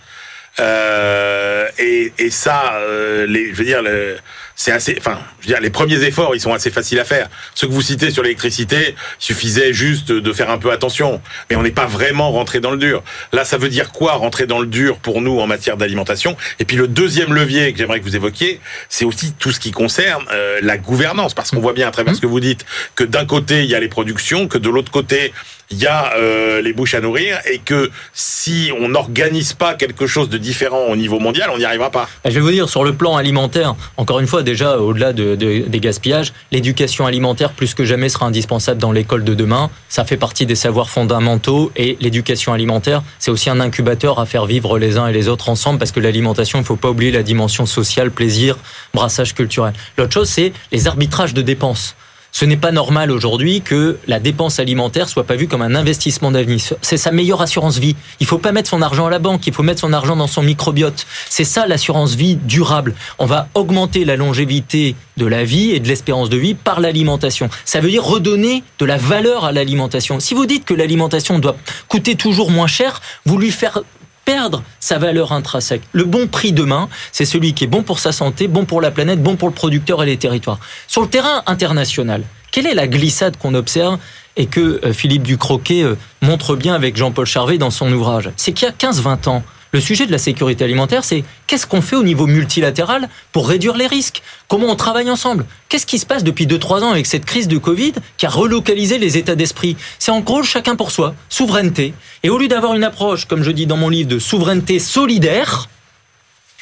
[0.60, 4.18] Euh, et, et, ça, euh, les, je veux dire, le,
[4.56, 7.30] c'est assez, enfin, je veux dire, les premiers efforts, ils sont assez faciles à faire.
[7.56, 11.22] Ceux que vous citez sur l'électricité, suffisait juste de faire un peu attention.
[11.50, 13.04] Mais on n'est pas vraiment rentré dans le dur.
[13.32, 16.38] Là, ça veut dire quoi rentrer dans le dur pour nous en matière d'alimentation?
[16.60, 19.72] Et puis le deuxième levier que j'aimerais que vous évoquiez, c'est aussi tout ce qui
[19.72, 23.04] concerne euh, la gouvernance, parce qu'on voit bien à travers ce que vous dites que
[23.04, 25.34] d'un côté il y a les productions, que de l'autre côté
[25.74, 30.06] il y a euh, les bouches à nourrir et que si on n'organise pas quelque
[30.06, 32.08] chose de différent au niveau mondial, on n'y arrivera pas.
[32.26, 35.80] Je vais vous dire, sur le plan alimentaire, encore une fois, déjà, au-delà de, des
[35.80, 39.72] gaspillages, l'éducation alimentaire, plus que jamais, sera indispensable dans l'école de demain.
[39.90, 44.46] Ça fait partie des savoirs fondamentaux et l'éducation alimentaire, c'est aussi un incubateur à faire
[44.46, 47.12] vivre les uns et les autres ensemble parce que l'alimentation, il ne faut pas oublier
[47.12, 48.58] la dimension sociale, plaisir,
[48.94, 49.74] brassage culturel.
[49.98, 51.96] L'autre chose, c'est les arbitrages de dépenses.
[52.36, 56.32] Ce n'est pas normal aujourd'hui que la dépense alimentaire soit pas vue comme un investissement
[56.32, 56.60] d'avenir.
[56.82, 57.96] C'est sa meilleure assurance vie.
[58.20, 60.26] Il faut pas mettre son argent à la banque, il faut mettre son argent dans
[60.26, 61.06] son microbiote.
[61.30, 62.96] C'est ça l'assurance vie durable.
[63.20, 67.50] On va augmenter la longévité de la vie et de l'espérance de vie par l'alimentation.
[67.66, 70.20] Ça veut dire redonner de la valeur à l'alimentation.
[70.20, 71.56] Si vous dites que l'alimentation doit
[71.88, 73.84] coûter toujours moins cher, vous lui faire
[74.26, 75.84] perdre sa valeur intrinsèque.
[75.92, 78.92] Le bon prix demain, c'est celui qui est bon pour sa santé, bon pour la
[78.92, 80.60] planète, bon pour le producteur et les territoires.
[80.88, 83.98] Sur le terrain international, quelle est la glissade qu'on observe
[84.36, 88.30] et que euh, Philippe Ducroquet euh, montre bien avec Jean-Paul Charvet dans son ouvrage?
[88.38, 91.82] C'est qu'il y a 15-20 ans, le sujet de la sécurité alimentaire, c'est qu'est-ce qu'on
[91.82, 94.22] fait au niveau multilatéral pour réduire les risques?
[94.48, 95.46] Comment on travaille ensemble?
[95.68, 99.00] Qu'est-ce qui se passe depuis 2-3 ans avec cette crise de Covid qui a relocalisé
[99.00, 99.76] les états d'esprit?
[99.98, 101.96] C'est en gros chacun pour soi, souveraineté.
[102.22, 105.68] Et au lieu d'avoir une approche, comme je dis dans mon livre, de souveraineté solidaire,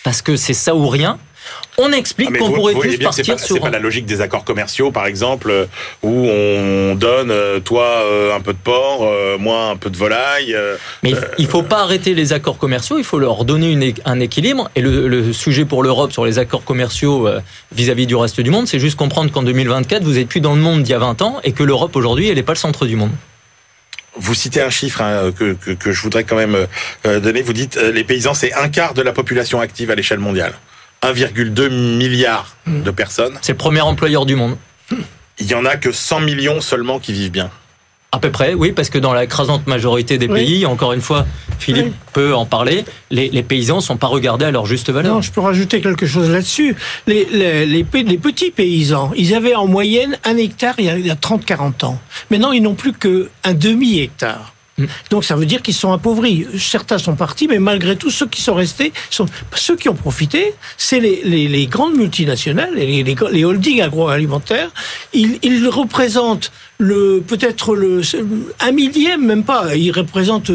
[0.05, 1.19] parce que c'est ça ou rien,
[1.77, 3.55] on explique ah, qu'on pourrait tous partir sur.
[3.55, 5.65] C'est pas la logique des accords commerciaux, par exemple, euh,
[6.03, 9.07] où on donne, euh, toi, euh, un peu de porc,
[9.39, 10.55] moi, un peu de volaille.
[11.03, 14.69] Mais il faut pas arrêter les accords commerciaux, il faut leur donner un équilibre.
[14.75, 17.27] Et le, sujet pour l'Europe sur les accords commerciaux
[17.71, 20.61] vis-à-vis du reste du monde, c'est juste comprendre qu'en 2024, vous êtes plus dans le
[20.61, 22.85] monde d'il y a 20 ans et que l'Europe aujourd'hui, elle n'est pas le centre
[22.85, 23.11] du monde.
[24.17, 26.67] Vous citez un chiffre hein, que, que, je voudrais quand même
[27.05, 27.41] donner.
[27.41, 30.53] Vous dites les paysans, c'est un quart de la population active à l'échelle mondiale.
[31.01, 33.37] 1,2 milliard de personnes.
[33.41, 34.55] C'est le premier employeur du monde.
[35.39, 37.49] Il y en a que 100 millions seulement qui vivent bien.
[38.13, 41.25] À peu près, oui, parce que dans la crasante majorité des pays, encore une fois,
[41.59, 45.15] Philippe peut en parler, les, paysans ne sont pas regardés à leur juste valeur.
[45.15, 46.75] Non, je peux rajouter quelque chose là-dessus.
[47.07, 47.25] Les,
[47.65, 47.83] les,
[48.17, 51.99] petits paysans, ils avaient en moyenne un hectare il y a, a 30-40 ans.
[52.29, 54.53] Maintenant, ils n'ont plus qu'un demi-hectare.
[55.09, 56.45] Donc ça veut dire qu'ils sont appauvris.
[56.57, 60.53] Certains sont partis, mais malgré tout, ceux qui sont restés, sont ceux qui ont profité,
[60.77, 64.71] c'est les, les, les, grandes multinationales, les, les, holdings agroalimentaires.
[65.13, 68.01] Ils, ils représentent le peut-être le
[68.59, 69.75] un millième, même pas.
[69.75, 70.51] Ils représentent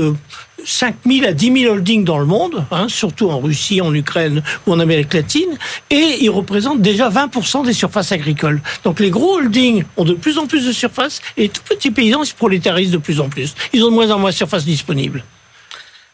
[0.64, 4.42] 5 000 à 10 000 holdings dans le monde, hein, surtout en Russie, en Ukraine
[4.66, 5.58] ou en Amérique latine,
[5.90, 8.60] et ils représentent déjà 20% des surfaces agricoles.
[8.84, 11.90] Donc les gros holdings ont de plus en plus de surfaces et les tout petits
[11.90, 13.54] paysans se prolétarisent de plus en plus.
[13.72, 15.24] Ils ont de moins en moins de surfaces disponibles.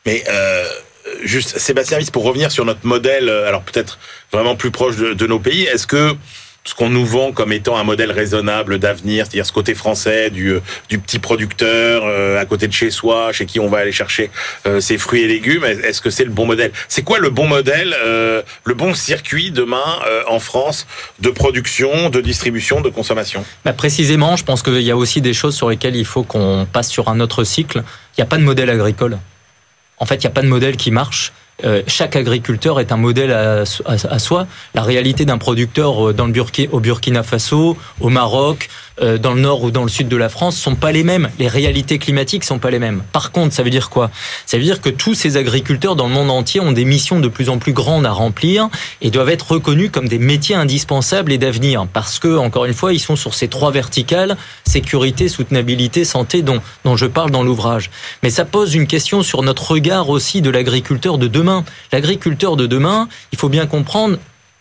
[0.04, 0.64] Mais euh,
[1.22, 3.98] juste, Sébastien pour revenir sur notre modèle, euh, alors peut-être
[4.32, 6.16] vraiment plus proche de nos pays, est-ce que
[6.64, 10.58] ce qu'on nous vend comme étant un modèle raisonnable d'avenir, c'est-à-dire ce côté français du,
[10.88, 12.04] du petit producteur
[12.38, 14.30] à côté de chez soi, chez qui on va aller chercher
[14.80, 15.64] ses fruits et légumes.
[15.64, 16.70] Est-ce que c'est le bon modèle?
[16.88, 17.96] C'est quoi le bon modèle,
[18.64, 19.98] le bon circuit demain
[20.28, 20.86] en France
[21.18, 23.44] de production, de distribution, de consommation?
[23.64, 26.66] Bah Précisément, je pense qu'il y a aussi des choses sur lesquelles il faut qu'on
[26.72, 27.82] passe sur un autre cycle.
[28.16, 29.18] Il n'y a pas de modèle agricole.
[29.98, 31.32] En fait, il n'y a pas de modèle qui marche.
[31.64, 34.46] Euh, chaque agriculteur est un modèle à, soi.
[34.74, 36.32] La réalité d'un producteur euh, dans le
[36.72, 38.68] au Burkina Faso, au Maroc,
[39.00, 41.30] euh, dans le nord ou dans le sud de la France sont pas les mêmes.
[41.38, 43.02] Les réalités climatiques sont pas les mêmes.
[43.12, 44.10] Par contre, ça veut dire quoi?
[44.44, 47.28] Ça veut dire que tous ces agriculteurs dans le monde entier ont des missions de
[47.28, 48.68] plus en plus grandes à remplir
[49.00, 52.92] et doivent être reconnus comme des métiers indispensables et d'avenir parce que encore une fois,
[52.92, 57.90] ils sont sur ces trois verticales sécurité, soutenabilité, santé dont dont je parle dans l'ouvrage.
[58.22, 61.51] Mais ça pose une question sur notre regard aussi de l'agriculteur de demain.
[61.92, 64.18] L'agriculteur de demain, il faut bien comprendre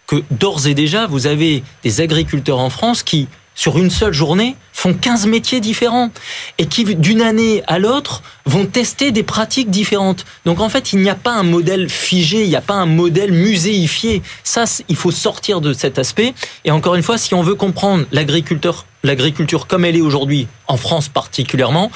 [0.08, 4.56] que d'ores et déjà, vous avez des agriculteurs en France qui sur une seule journée,
[4.74, 6.10] font 15 métiers différents
[6.58, 10.26] et qui, d'une année à l'autre, vont tester des pratiques différentes.
[10.46, 12.86] Donc en fait, il n'y a pas un modèle figé, il n'y a pas un
[12.86, 14.24] modèle muséifié.
[14.44, 16.34] Ça, il faut sortir de cet aspect.
[16.66, 20.78] Et encore une fois, si on veut comprendre l'agriculteur l'agriculture comme elle est aujourd'hui, en
[20.78, 21.92] France particulièrement,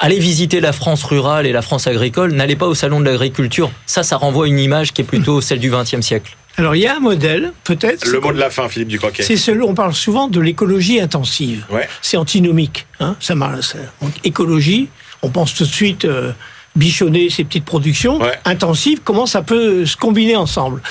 [0.00, 3.70] allez visiter la France rurale et la France agricole, n'allez pas au salon de l'agriculture.
[3.86, 6.36] Ça, ça renvoie à une image qui est plutôt celle du XXe siècle.
[6.56, 8.06] Alors il y a un modèle, peut-être.
[8.08, 9.22] Le mot de la fin, Philippe Ducroquet.
[9.22, 11.64] C'est celui, on parle souvent de l'écologie intensive.
[11.70, 11.88] Ouais.
[12.02, 12.86] C'est antinomique.
[12.98, 14.88] Hein ça, donc, écologie,
[15.22, 16.32] on pense tout de suite euh,
[16.74, 18.18] bichonner ces petites productions.
[18.44, 20.82] Intensive, comment ça peut se combiner ensemble?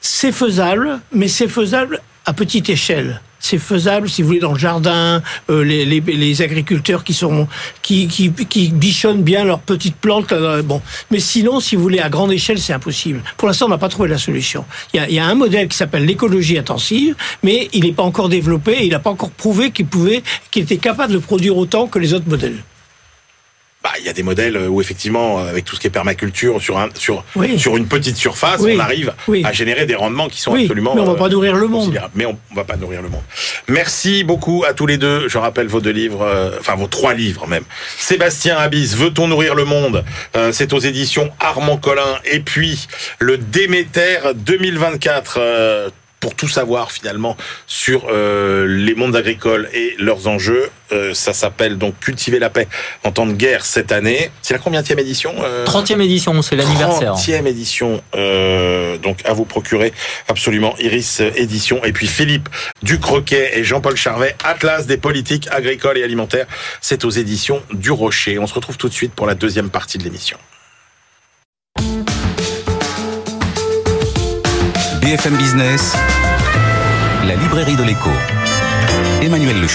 [0.00, 4.58] C'est faisable, mais c'est faisable à petite échelle c'est faisable, si vous voulez, dans le
[4.58, 7.46] jardin, euh, les, les, les, agriculteurs qui sont
[7.82, 10.34] qui, qui, qui, bichonnent bien leurs petites plantes.
[10.64, 13.22] Bon, mais sinon, si vous voulez, à grande échelle, c'est impossible.
[13.36, 14.64] Pour l'instant, on n'a pas trouvé la solution.
[14.92, 18.02] Il y a, y a un modèle qui s'appelle l'écologie intensive, mais il n'est pas
[18.02, 18.72] encore développé.
[18.72, 21.98] Et il n'a pas encore prouvé qu'il pouvait, qu'il était capable de produire autant que
[21.98, 22.64] les autres modèles.
[23.82, 26.76] Bah, il y a des modèles où effectivement, avec tout ce qui est permaculture sur
[26.78, 27.24] un, sur
[27.56, 30.94] sur une petite surface, on arrive à générer des rendements qui sont absolument.
[30.96, 31.96] Mais on va pas nourrir le monde.
[32.14, 33.22] Mais on va pas nourrir le monde.
[33.68, 35.28] Merci beaucoup à tous les deux.
[35.28, 37.64] Je rappelle vos deux livres, euh, enfin vos trois livres même.
[37.96, 40.04] Sébastien Abyss, Veut-on nourrir le monde?
[40.36, 42.18] Euh, C'est aux éditions Armand Collin.
[42.24, 42.88] Et puis
[43.20, 45.38] le Déméter 2024
[46.26, 47.36] pour tout savoir finalement
[47.68, 50.70] sur euh, les mondes agricoles et leurs enjeux.
[50.90, 52.66] Euh, ça s'appelle donc Cultiver la paix
[53.04, 54.32] en temps de guerre cette année.
[54.42, 55.64] C'est la combien édition euh...
[55.66, 57.14] 30e édition, c'est l'anniversaire.
[57.14, 59.92] 30e édition, euh, donc à vous procurer
[60.26, 61.84] absolument Iris édition.
[61.84, 62.48] Et puis Philippe
[62.82, 66.48] Ducroquet et Jean-Paul Charvet, Atlas des politiques agricoles et alimentaires.
[66.80, 68.40] C'est aux éditions du Rocher.
[68.40, 70.38] On se retrouve tout de suite pour la deuxième partie de l'émission.
[75.06, 75.94] BFM Business,
[77.26, 78.10] la librairie de l'écho.
[79.20, 79.66] Emmanuel Le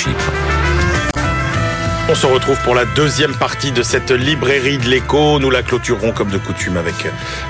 [2.12, 5.39] on se retrouve pour la deuxième partie de cette librairie de l'écho.
[5.39, 6.95] Nous la clôturerons comme de coutume avec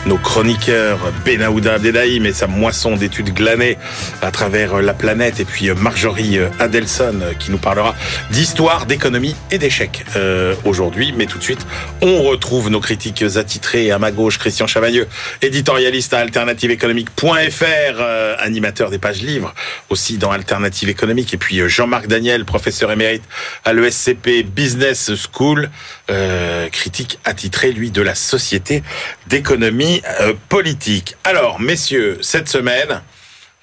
[0.06, 3.80] nos chroniqueurs Benaouda Abdelhaim et sa moisson d'études glanées
[4.22, 7.96] à travers la planète et puis Marjorie Adelson qui nous parlera
[8.30, 11.12] d'histoire, d'économie et d'échecs euh, aujourd'hui.
[11.18, 11.66] Mais tout de suite,
[12.02, 15.08] on retrouve nos critiques attitrés à ma gauche Christian Chavagneux,
[15.42, 19.56] éditorialiste à alternativeéconomique.fr, euh, animateur des pages livres
[19.90, 23.24] aussi dans Alternative économique et puis Jean-Marc Daniel, professeur émérite
[23.66, 25.70] à l'ESCP Business School,
[26.10, 28.84] euh, critique attitré, lui, de la Société
[29.28, 31.16] d'économie euh, politique.
[31.24, 33.02] Alors, messieurs, cette semaine,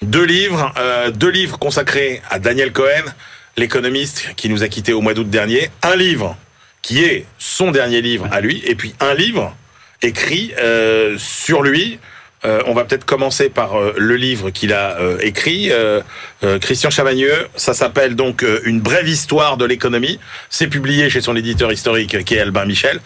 [0.01, 3.05] deux livres, euh, deux livres consacrés à Daniel Cohen,
[3.57, 5.69] l'économiste qui nous a quittés au mois d'août dernier.
[5.83, 6.35] Un livre
[6.81, 9.55] qui est son dernier livre à lui, et puis un livre
[10.01, 10.53] écrit
[11.17, 11.99] sur lui,
[12.45, 15.73] on va peut-être commencer par le livre qu'il a écrit,
[16.61, 17.47] Christian Chavagneux.
[17.55, 20.19] Ça s'appelle donc Une brève histoire de l'économie.
[20.49, 22.99] C'est publié chez son éditeur historique qui est Albin Michel.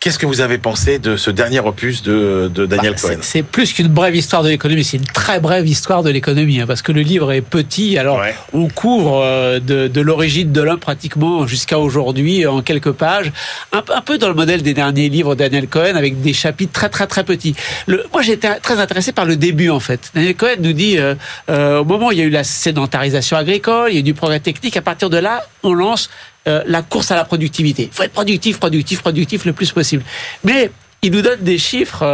[0.00, 3.72] Qu'est-ce que vous avez pensé de ce dernier opus de, Daniel bah, Cohen C'est plus
[3.72, 6.90] qu'une brève histoire de l'économie, c'est une très brève histoire de l'économie, hein, parce que
[6.90, 7.96] le livre est petit.
[7.98, 8.20] Alors,
[8.52, 13.30] on couvre de, l'origine de l'homme pratiquement jusqu'à aujourd'hui en quelques pages,
[13.70, 16.88] un, peu dans le modèle des derniers livres de Daniel Cohen, avec des chapitres très
[16.88, 17.54] très très petits.
[17.86, 20.10] Le, moi, j'étais très intéressé par le début en fait.
[20.14, 21.14] Daniel Cohen nous dit euh,
[21.48, 22.42] euh, au moment où il y a eu la
[22.72, 24.76] sédentarisation agricole, il y a eu du progrès technique.
[24.76, 26.10] À partir de là, on lance
[26.48, 27.84] euh, la course à la productivité.
[27.84, 30.02] Il faut être productif, productif, productif le plus possible.
[30.44, 30.70] Mais
[31.02, 32.04] il nous donne des chiffres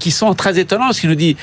[0.00, 0.86] qui sont très étonnants.
[0.86, 1.36] Parce qu'il nous dit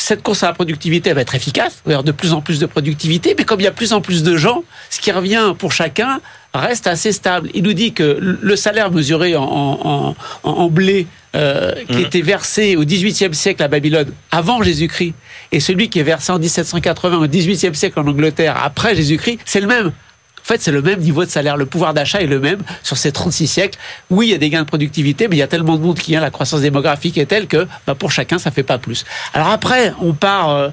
[0.00, 2.40] cette course à la productivité va être efficace, il va y avoir de plus en
[2.40, 5.12] plus de productivité, mais comme il y a plus en plus de gens, ce qui
[5.12, 6.20] revient pour chacun
[6.54, 7.50] reste assez stable.
[7.54, 12.06] Il nous dit que le salaire mesuré en, en, blé euh, qui mmh.
[12.06, 15.14] était versé au XVIIIe siècle à Babylone avant Jésus-Christ
[15.52, 19.60] et celui qui est versé en 1780 au XVIIIe siècle en Angleterre après Jésus-Christ, c'est
[19.60, 19.92] le même.
[20.40, 21.56] En fait, c'est le même niveau de salaire.
[21.56, 23.78] Le pouvoir d'achat est le même sur ces 36 siècles.
[24.08, 25.98] Oui, il y a des gains de productivité, mais il y a tellement de monde
[25.98, 26.20] qui vient.
[26.20, 29.04] La croissance démographique est telle que bah, pour chacun, ça fait pas plus.
[29.34, 30.68] Alors après, on part euh,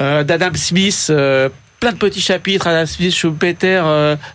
[0.00, 1.08] euh, d'Adam Smith.
[1.10, 1.48] Euh,
[1.80, 3.82] plein de petits chapitres, Adam Smith, Schumpeter,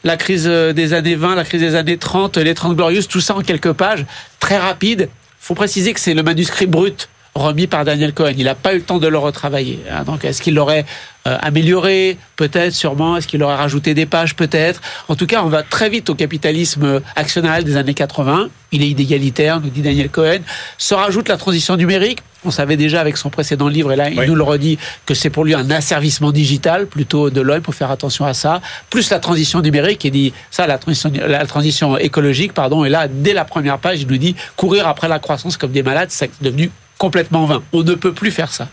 [0.04, 3.36] la crise des années 20, la crise des années 30, les 30 glorieuses, tout ça
[3.36, 4.06] en quelques pages,
[4.40, 5.10] très rapide.
[5.40, 8.34] faut préciser que c'est le manuscrit brut remis par Daniel Cohen.
[8.38, 9.80] Il n'a pas eu le temps de le retravailler.
[9.90, 10.04] Hein.
[10.04, 10.86] Donc, est-ce qu'il l'aurait
[11.28, 12.18] euh, amélioré?
[12.36, 13.18] Peut-être, sûrement.
[13.18, 14.36] Est-ce qu'il aurait rajouté des pages?
[14.36, 14.82] Peut-être.
[15.08, 18.50] En tout cas, on va très vite au capitalisme actionnel des années 80.
[18.74, 20.40] Il est inégalitaire, nous dit Daniel Cohen.
[20.78, 22.20] Se rajoute la transition numérique.
[22.44, 25.30] On savait déjà avec son précédent livre, et là, il nous le redit, que c'est
[25.30, 28.62] pour lui un asservissement digital, plutôt de l'homme, pour faire attention à ça.
[28.90, 33.08] Plus la transition numérique, il dit, ça, la transition, la transition écologique, pardon, et là,
[33.08, 36.32] dès la première page, il nous dit, courir après la croissance comme des malades, c'est
[36.42, 37.64] devenu complètement vain.
[37.74, 38.68] On ne peut plus faire ça.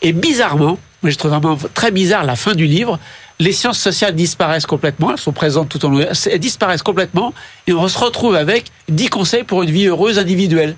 [0.00, 2.98] Et bizarrement, moi je trouve vraiment très bizarre la fin du livre,
[3.38, 7.34] les sciences sociales disparaissent complètement, elles sont présentes tout au long, elles disparaissent complètement,
[7.66, 10.74] et on se retrouve avec 10 conseils pour une vie heureuse individuelle.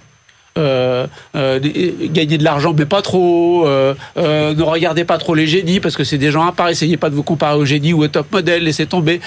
[0.58, 3.66] Euh, euh, gagner de l'argent, mais pas trop.
[3.66, 6.68] Euh, ne regardez pas trop les génies parce que c'est des gens à part.
[6.68, 8.64] Essayez pas de vous comparer aux génies ou au top modèle.
[8.64, 9.20] Laissez tomber.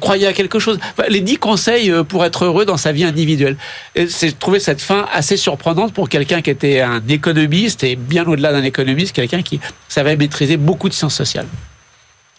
[0.00, 0.78] croyez à quelque chose.
[1.08, 3.56] les dix conseils pour être heureux dans sa vie individuelle.
[3.96, 8.52] J'ai trouvé cette fin assez surprenante pour quelqu'un qui était un économiste et bien au-delà
[8.52, 11.46] d'un économiste, quelqu'un qui savait maîtriser beaucoup de sciences sociales.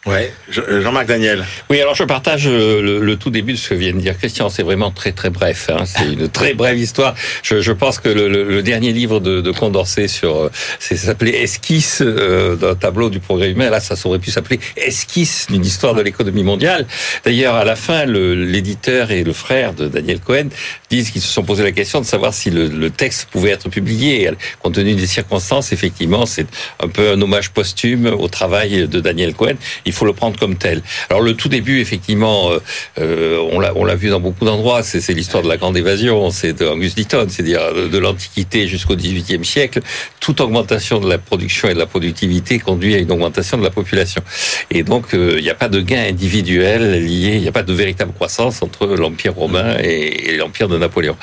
[0.05, 1.43] Ouais, euh, Jean-Marc Daniel.
[1.69, 4.47] Oui, alors je partage euh, le, tout début de ce que vient de dire Christian.
[4.47, 5.69] C'est vraiment très très bref.
[5.69, 5.83] Hein.
[5.85, 7.13] C'est une très brève histoire.
[7.43, 13.09] Je, pense que le, dernier livre de, Condorcet sur, euh, c'est s'appelait Esquisse d'un tableau
[13.09, 13.69] du progrès humain.
[13.69, 16.85] Là, ça aurait pu s'appeler Esquisse d'une histoire de l'économie mondiale.
[17.25, 20.49] D'ailleurs, à la fin, l'éditeur et le frère de Daniel Cohen
[20.89, 24.29] disent qu'ils se sont posé la question de savoir si le, texte pouvait être publié.
[24.61, 26.47] compte tenu des circonstances, effectivement, c'est
[26.79, 29.55] un peu un hommage posthume au travail de Daniel Cohen.
[29.97, 30.81] Faut le prendre comme tel.
[31.09, 32.59] Alors le tout début, effectivement, euh,
[32.99, 34.83] euh on l'a vu dans beaucoup d'endroits.
[34.83, 39.81] C'est l'histoire de la grande évasion, c'est d'Angus Deaton, c'est-à-dire de l'Antiquité jusqu'au XVIIIe siècle.
[40.19, 43.69] Toute augmentation de la production et de la productivité conduit à une augmentation de la
[43.69, 44.21] population.
[44.69, 47.63] Et donc euh, il n'y a pas de gain individuel lié, il n'y a pas
[47.63, 51.17] de véritable croissance entre l'Empire romain et, et l'Empire de Napoléon.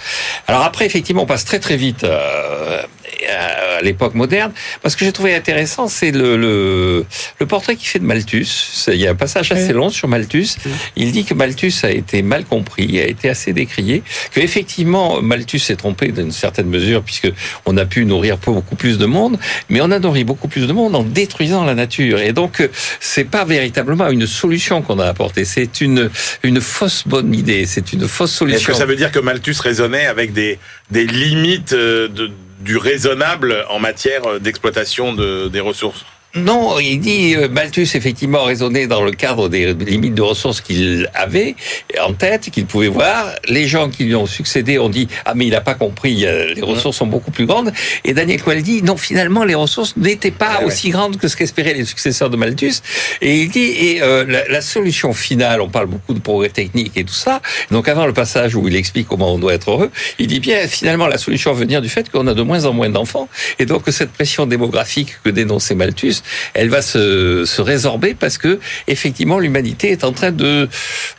[0.46, 2.04] Alors après, effectivement, on passe très très vite.
[2.04, 2.82] Euh,
[3.28, 4.52] à l'époque moderne.
[4.82, 7.04] Parce que j'ai trouvé intéressant, c'est le, le,
[7.38, 8.46] le, portrait qu'il fait de Malthus.
[8.88, 10.56] Il y a un passage assez long sur Malthus.
[10.96, 15.60] Il dit que Malthus a été mal compris, a été assez décrié, que effectivement Malthus
[15.60, 17.32] s'est trompé d'une certaine mesure puisque
[17.66, 20.72] on a pu nourrir beaucoup plus de monde, mais on a nourri beaucoup plus de
[20.72, 22.20] monde en détruisant la nature.
[22.20, 22.66] Et donc
[23.00, 26.10] c'est pas véritablement une solution qu'on a apportée, c'est une
[26.42, 28.58] une fausse bonne idée, c'est une fausse solution.
[28.58, 30.58] Est-ce que ça veut dire que Malthus raisonnait avec des
[30.90, 32.30] des limites euh, de
[32.64, 36.04] du raisonnable en matière d'exploitation de, des ressources
[36.36, 41.08] non, il dit euh, Malthus effectivement raisonné dans le cadre des limites de ressources qu'il
[41.14, 41.54] avait
[42.02, 43.26] en tête, qu'il pouvait voir.
[43.48, 46.52] Les gens qui lui ont succédé ont dit ah mais il n'a pas compris, euh,
[46.52, 47.72] les ressources sont beaucoup plus grandes.
[48.04, 51.74] Et Daniel Coel dit non finalement les ressources n'étaient pas aussi grandes que ce qu'espéraient
[51.74, 52.80] les successeurs de Malthus.
[53.20, 57.04] Et il dit et euh, la, solution finale, on parle beaucoup de progrès technique et
[57.04, 57.42] tout ça.
[57.70, 60.66] Donc avant le passage où il explique comment on doit être heureux, il dit bien
[60.66, 63.28] finalement la solution va venir du fait qu'on a de moins en moins d'enfants
[63.60, 66.23] et donc cette pression démographique que dénonçait Malthus
[66.54, 70.68] elle va se, se résorber parce que effectivement l'humanité est en train de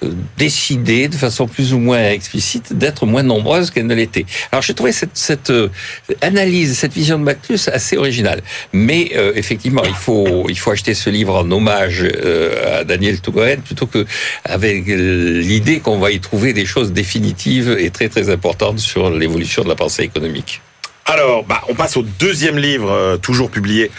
[0.04, 4.26] euh, décider de façon plus ou moins explicite d'être moins nombreuse qu'elle ne l'était.
[4.52, 5.70] Alors j'ai trouvé cette, cette euh,
[6.22, 8.41] analyse, cette vision de Malthus assez originale.
[8.74, 12.06] Mais euh, effectivement, il faut il faut acheter ce livre en hommage
[12.65, 14.06] à Daniel Togoen plutôt que
[14.44, 19.63] avec l'idée qu'on va y trouver des choses définitives et très très importantes sur l'évolution
[19.63, 20.62] de la pensée économique.
[21.08, 23.91] Alors, bah, on passe au deuxième livre, euh, toujours publié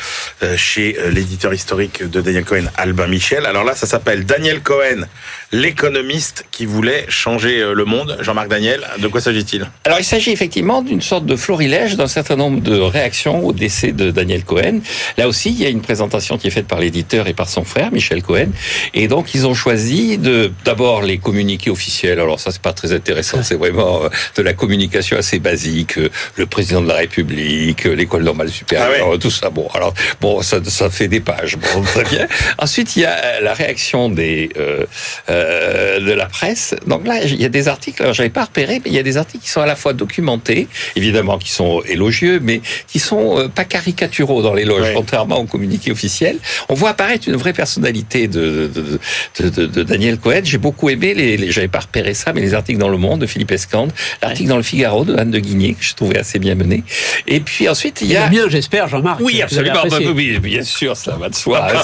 [0.42, 3.47] euh, chez euh, l'éditeur historique de Daniel Cohen, Albin Michel.
[3.47, 5.07] Alors là, ça s'appelle Daniel Cohen,
[5.53, 8.19] l'économiste qui voulait changer le monde.
[8.23, 9.71] Jean-Marc Daniel, de quoi s'agit-il?
[9.85, 13.92] Alors, il s'agit effectivement d'une sorte de florilège d'un certain nombre de réactions au décès
[13.92, 14.81] de Daniel Cohen.
[15.16, 17.62] Là aussi, il y a une présentation qui est faite par l'éditeur et par son
[17.62, 18.49] frère, Michel Cohen.
[18.95, 22.19] Et donc, ils ont choisi de d'abord les communiqués officiels.
[22.19, 23.45] Alors ça, c'est pas très intéressant.
[23.45, 24.01] C'est vraiment
[24.35, 26.01] de la communication assez basique.
[26.35, 29.50] Le président de la la République, l'école normale supérieure, ah tout ça.
[29.50, 31.56] Bon, alors bon, ça, ça fait des pages.
[31.56, 32.26] Bon, très bien.
[32.59, 36.74] Ensuite, il y a la réaction des euh, de la presse.
[36.87, 38.02] Donc là, il y a des articles.
[38.02, 39.92] Alors, j'avais pas repéré, mais il y a des articles qui sont à la fois
[39.92, 45.90] documentés, évidemment, qui sont élogieux, mais qui sont pas caricaturaux dans l'éloge, contrairement au communiqué
[45.90, 46.38] officiel.
[46.68, 50.40] On voit apparaître une vraie personnalité de, de, de, de Daniel Cohen.
[50.44, 53.20] J'ai beaucoup aimé les, les j'avais pas repéré ça, mais les articles dans Le Monde
[53.20, 56.38] de Philippe Escande, l'article dans Le Figaro de Anne de Guigné que je trouvais assez
[56.38, 56.85] bien mené.
[57.27, 59.20] Et puis ensuite il y a mieux, j'espère, Jean-Marc.
[59.20, 59.83] Oui, absolument.
[59.88, 61.68] Bah, oui, bien sûr, cela va de soi.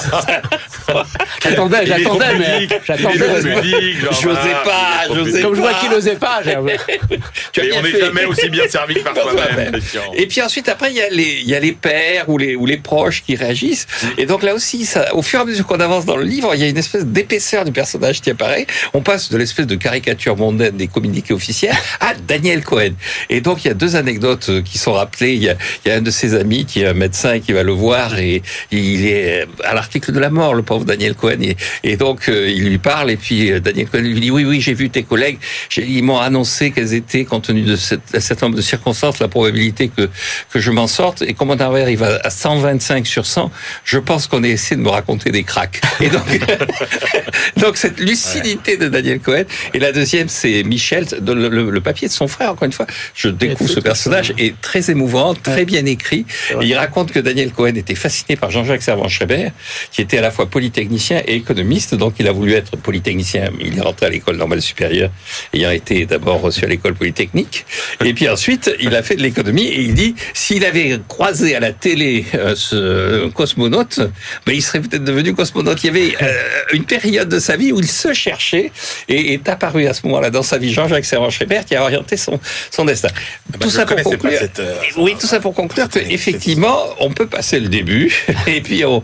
[1.43, 3.93] j'attendais, j'attendais, mais j'attendais.
[4.21, 6.41] J'osais pas, j'osais Comme je vois qu'il n'osait pas.
[6.45, 9.79] on n'est jamais aussi bien servi que par toi-même.
[10.15, 12.55] Et puis ensuite, après, il y a les, il y a les pères ou les
[12.55, 13.87] ou les proches qui réagissent.
[14.17, 16.53] Et donc là aussi, ça, au fur et à mesure qu'on avance dans le livre,
[16.55, 18.67] il y a une espèce d'épaisseur du personnage qui apparaît.
[18.93, 22.93] On passe de l'espèce de caricature mondaine des communiqués officiels à Daniel Cohen.
[23.29, 25.33] Et donc, il y a deux anecdotes qui sont rappelées.
[25.33, 27.51] Il y a, il y a un de ses amis qui est un médecin qui
[27.51, 28.41] va le voir et
[28.71, 31.41] il est à l'article de la mort, le pauvre Daniel Cohen.
[31.41, 34.45] Et, et donc, euh, il lui parle et puis euh, Daniel Cohen lui dit oui,
[34.45, 35.37] oui, j'ai vu tes collègues.
[35.77, 39.27] Ils m'ont annoncé qu'elles étaient, compte tenu de cette, un certain nombre de circonstances, la
[39.27, 40.09] probabilité que,
[40.51, 41.21] que je m'en sorte.
[41.21, 43.51] Et comme on arrive à 125 sur 100,
[43.83, 45.81] je pense qu'on a essayé de me raconter des cracks.
[45.99, 46.23] Et donc,
[47.57, 49.43] donc cette lucidité de Daniel Cohen.
[49.73, 52.87] Et la deuxième, c'est Michel, le, papier de son frère, encore une fois.
[53.15, 56.25] Je découvre ce personnage, est très émouvant, très bien écrit.
[56.61, 59.49] il raconte que Daniel Cohen était fasciné par Jean-Jacques Servan-Schreiber,
[59.91, 61.95] qui était à la fois polytechnicien et économiste.
[61.95, 63.51] Donc il a voulu être polytechnicien.
[63.59, 65.11] Il est rentré à l'école normale supérieure,
[65.53, 67.65] ayant été d'abord reçu à l'école polytechnique.
[68.03, 71.59] Et puis ensuite, il a fait de l'économie et il dit, s'il avait croisé à
[71.59, 73.99] la télé euh, ce cosmonaute,
[74.45, 75.83] ben, il serait peut-être devenu cosmonaute.
[75.83, 76.33] Il y avait euh,
[76.73, 78.71] une période de sa vie où il se cherchait
[79.07, 82.39] et est apparu à ce moment-là dans sa vie Jean-Jacques Servan-Schreiber qui a orienté son,
[82.71, 83.09] son destin.
[83.13, 83.19] Ah
[83.49, 84.39] bah, tout ça pour conclure.
[84.59, 88.13] Euh, oui, tout ça pour conclure que effectivement, on peut passer le début
[88.47, 89.01] et puis on,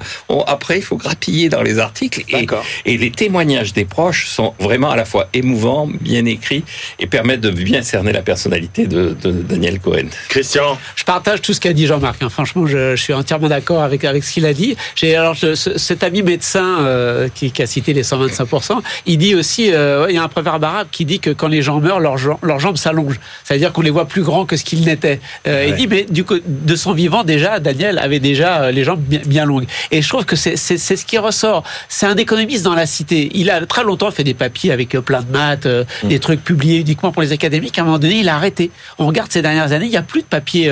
[0.48, 2.48] après il faut grappiller dans les articles et,
[2.86, 6.64] et les témoignages des proches sont vraiment à la fois émouvants, bien écrits
[7.00, 10.08] et permettent de bien cerner la personnalité de, de Daniel Cohen.
[10.30, 12.22] Christian, je partage tout ce qu'a dit Jean-Marc.
[12.22, 12.30] Hein.
[12.30, 14.76] Franchement, je, je, suis entièrement d'accord avec avec ce qu'il a dit.
[14.96, 19.74] J'ai alors cet ami médecin euh, qui, qui, a cité les 125%, il dit aussi,
[19.74, 22.18] euh, il y a un proverbe arabe qui dit que quand les gens meurent, leurs
[22.18, 23.20] jambes, leurs jambes s'allongent.
[23.44, 25.20] C'est-à-dire qu'on les voit plus grands que ce qu'ils n'étaient.
[25.50, 28.84] Euh, Il dit, mais du coup, de son vivant déjà, Daniel avait déjà euh, les
[28.84, 29.66] jambes bien, bien longues.
[29.92, 31.64] Et je trouve que c'est ce qui ressort.
[31.88, 33.30] C'est un économiste dans la cité.
[33.34, 36.08] Il a très longtemps fait des papiers avec euh, plein de maths, mm.
[36.08, 37.78] des trucs publiés uniquement pour les académiques.
[37.78, 38.72] À un moment donné, il a arrêté.
[38.98, 40.72] On regarde ces dernières années, il n'y a plus de papiers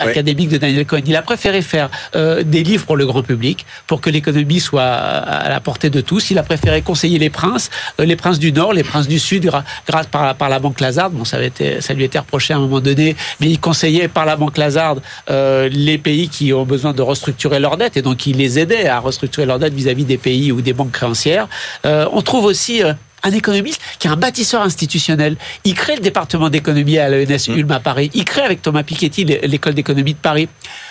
[0.00, 1.02] académiques de Daniel Cohen.
[1.06, 5.48] Il a préféré faire des livres pour le grand public, pour que l'économie soit à
[5.48, 6.30] la portée de tous.
[6.30, 9.50] Il a préféré conseiller les princes, les princes du Nord, les princes du Sud,
[9.86, 11.10] grâce par la, par la Banque Lazare.
[11.10, 14.08] Bon, ça, avait été, ça lui était reproché à un moment donné, mais il conseillait
[14.08, 14.96] par la Banque Lazare
[15.30, 18.88] euh, les pays qui ont besoin de restructurer leurs dettes, et donc il les aidait
[18.88, 21.46] à restructurer leurs dettes vis-à-vis des pays ou des banques créancières.
[21.84, 22.82] Euh, on trouve aussi
[23.22, 25.36] un économiste qui est un bâtisseur institutionnel.
[25.64, 27.58] Il crée le département d'économie à l'ENS mmh.
[27.58, 28.10] Ulm à Paris.
[28.14, 30.48] Il crée avec Thomas Piketty l'école d'économie de Paris.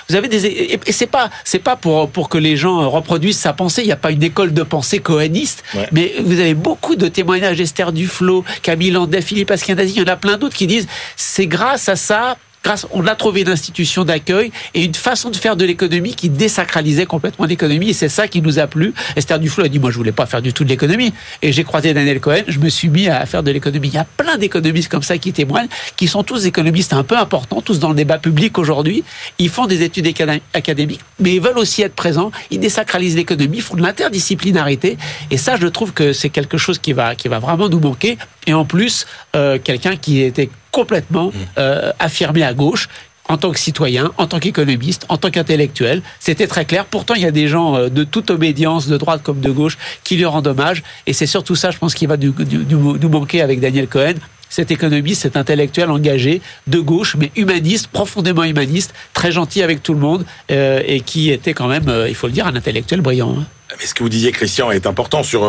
[0.08, 3.54] Vous avez des et c'est pas c'est pas pour pour que les gens reproduisent sa
[3.54, 3.82] pensée.
[3.82, 7.60] Il n'y a pas une école de pensée coheniste, mais vous avez beaucoup de témoignages.
[7.60, 11.48] Esther Duflo, Camille Landais, Philippe Asquiandazi, il y en a plein d'autres qui disent c'est
[11.48, 15.56] grâce à ça grâce, on a trouvé une institution d'accueil et une façon de faire
[15.56, 17.90] de l'économie qui désacralisait complètement l'économie.
[17.90, 18.94] Et c'est ça qui nous a plu.
[19.16, 21.14] Esther Duflo a dit, moi, je voulais pas faire du tout de l'économie.
[21.42, 23.90] Et j'ai croisé Daniel Cohen, je me suis mis à faire de l'économie.
[23.90, 27.18] Il y a plein d'économistes comme ça qui témoignent, qui sont tous économistes un peu
[27.18, 29.04] importants, tous dans le débat public aujourd'hui.
[29.38, 30.08] Ils font des études
[30.54, 32.32] académiques, mais ils veulent aussi être présents.
[32.52, 34.98] Ils désacralisent l'économie, font de l'interdisciplinarité.
[35.32, 38.18] Et ça, je trouve que c'est quelque chose qui va, qui va vraiment nous manquer.
[38.48, 39.06] Et en plus,
[39.36, 41.34] euh, quelqu'un qui était complètement mmh.
[41.58, 42.90] euh, affirmé à gauche
[43.30, 46.02] en tant que citoyen, en tant qu'économiste, en tant qu'intellectuel.
[46.20, 46.86] C'était très clair.
[46.86, 49.78] Pourtant, il y a des gens euh, de toute obédience, de droite comme de gauche,
[50.04, 50.84] qui lui rendent hommage.
[51.06, 52.34] Et c'est surtout ça, je pense, qui va nous,
[52.74, 54.16] nous manquer avec Daniel Cohen
[54.52, 59.94] cet économiste, cet intellectuel engagé de gauche, mais humaniste, profondément humaniste, très gentil avec tout
[59.94, 63.36] le monde, euh, et qui était quand même, il faut le dire, un intellectuel brillant.
[63.40, 63.46] Hein.
[63.80, 65.48] Mais ce que vous disiez, Christian, est important sur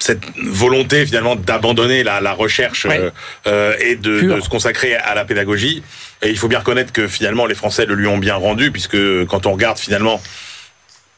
[0.00, 3.10] cette volonté finalement d'abandonner la, la, recherche euh,
[3.46, 5.82] euh, et de, de, se consacrer à la pédagogie.
[6.22, 8.96] Et il faut bien reconnaître que finalement les Français le lui ont bien rendu, puisque
[9.26, 10.20] quand on regarde finalement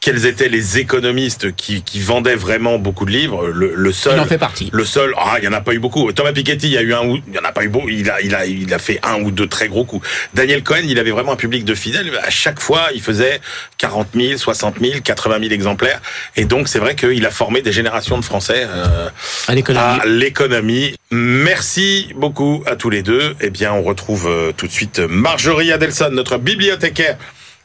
[0.02, 3.46] quels étaient les économistes qui, qui vendaient vraiment beaucoup de livres.
[3.46, 4.14] Le, le seul.
[4.16, 4.68] Il en fait partie.
[4.72, 5.14] Le seul.
[5.16, 6.12] Ah, il y en a pas eu beaucoup.
[6.12, 7.88] Thomas Piketty, il y a eu un ou il y en a pas eu beaucoup.
[7.88, 10.04] Il a, il a, il a fait un ou deux très gros coups.
[10.34, 12.10] Daniel Cohen, il avait vraiment un public de fidèles.
[12.20, 13.40] À chaque fois, il faisait
[13.78, 16.02] 40 000, 60 000, 80 000 exemplaires.
[16.34, 19.08] Et donc, c'est vrai qu'il a formé des générations de Français euh,
[19.46, 20.96] à l'économie.
[21.12, 23.36] Merci beaucoup à tous les deux.
[23.40, 27.18] Eh bien, on retrouve euh, tout de suite Marjorie Adelson, notre bibliothécaire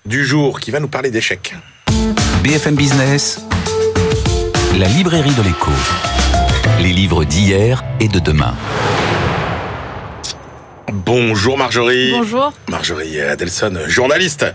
[0.06, 1.56] du jour, qui va nous parler d'échecs.
[2.48, 3.42] BFM Business,
[4.80, 5.70] la librairie de l'écho.
[6.80, 8.56] Les livres d'hier et de demain.
[10.94, 12.12] Bonjour Marjorie.
[12.12, 12.54] Bonjour.
[12.70, 14.46] Marjorie Adelson, journaliste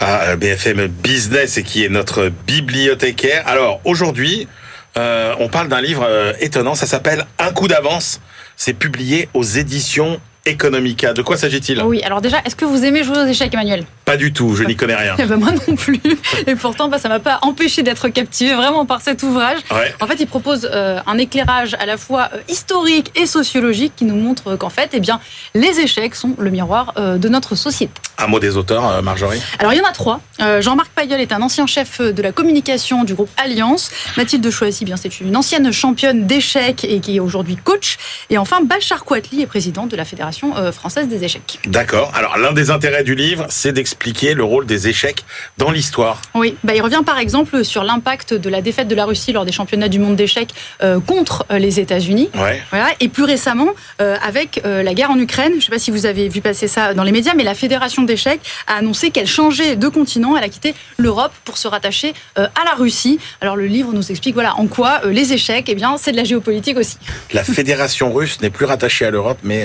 [0.00, 3.46] à BFM Business et qui est notre bibliothécaire.
[3.46, 4.48] Alors aujourd'hui,
[4.96, 8.22] euh, on parle d'un livre euh, étonnant, ça s'appelle Un coup d'avance.
[8.56, 11.12] C'est publié aux éditions Economica.
[11.12, 11.82] De quoi s'agit-il?
[11.82, 13.84] Oui, alors déjà, est-ce que vous aimez jouer aux échecs, Emmanuel?
[14.04, 15.16] Pas du tout, je n'y connais rien.
[15.24, 16.00] Eh ben, moi non plus.
[16.46, 19.58] Et pourtant, bah, ça m'a pas empêché d'être captivé vraiment par cet ouvrage.
[20.00, 24.04] En fait, il propose euh, un éclairage à la fois euh, historique et sociologique qui
[24.04, 25.20] nous montre qu'en fait, eh bien,
[25.54, 27.92] les échecs sont le miroir euh, de notre société.
[28.18, 29.40] Un mot des auteurs, Marjorie?
[29.58, 30.20] Alors, il y en a trois.
[30.60, 33.90] Jean-Marc Payol est un ancien chef de la communication du groupe Alliance.
[34.16, 37.98] Mathilde Choisy, bien, c'est une ancienne championne d'échecs et qui est aujourd'hui coach.
[38.30, 41.58] Et enfin, Bachar Kouatli est président de la Fédération française des échecs.
[41.66, 42.12] D'accord.
[42.14, 43.93] Alors l'un des intérêts du livre, c'est d'expliquer
[44.34, 45.24] le rôle des échecs
[45.58, 46.20] dans l'histoire.
[46.34, 49.44] Oui, bah, il revient par exemple sur l'impact de la défaite de la Russie lors
[49.44, 50.50] des championnats du monde d'échecs
[50.82, 52.30] euh, contre euh, les États-Unis.
[52.34, 52.62] Ouais.
[52.70, 52.88] Voilà.
[53.00, 53.68] Et plus récemment,
[53.98, 56.94] avec la guerre en Ukraine, je ne sais pas si vous avez vu passer ça
[56.94, 60.48] dans les médias, mais la Fédération d'échecs a annoncé qu'elle changeait de continent, elle a
[60.48, 63.18] quitté l'Europe pour se rattacher à la Russie.
[63.40, 66.24] Alors le livre nous explique voilà en quoi les échecs, eh bien, c'est de la
[66.24, 66.96] géopolitique aussi.
[67.32, 69.64] La Fédération russe n'est plus rattachée à l'Europe, mais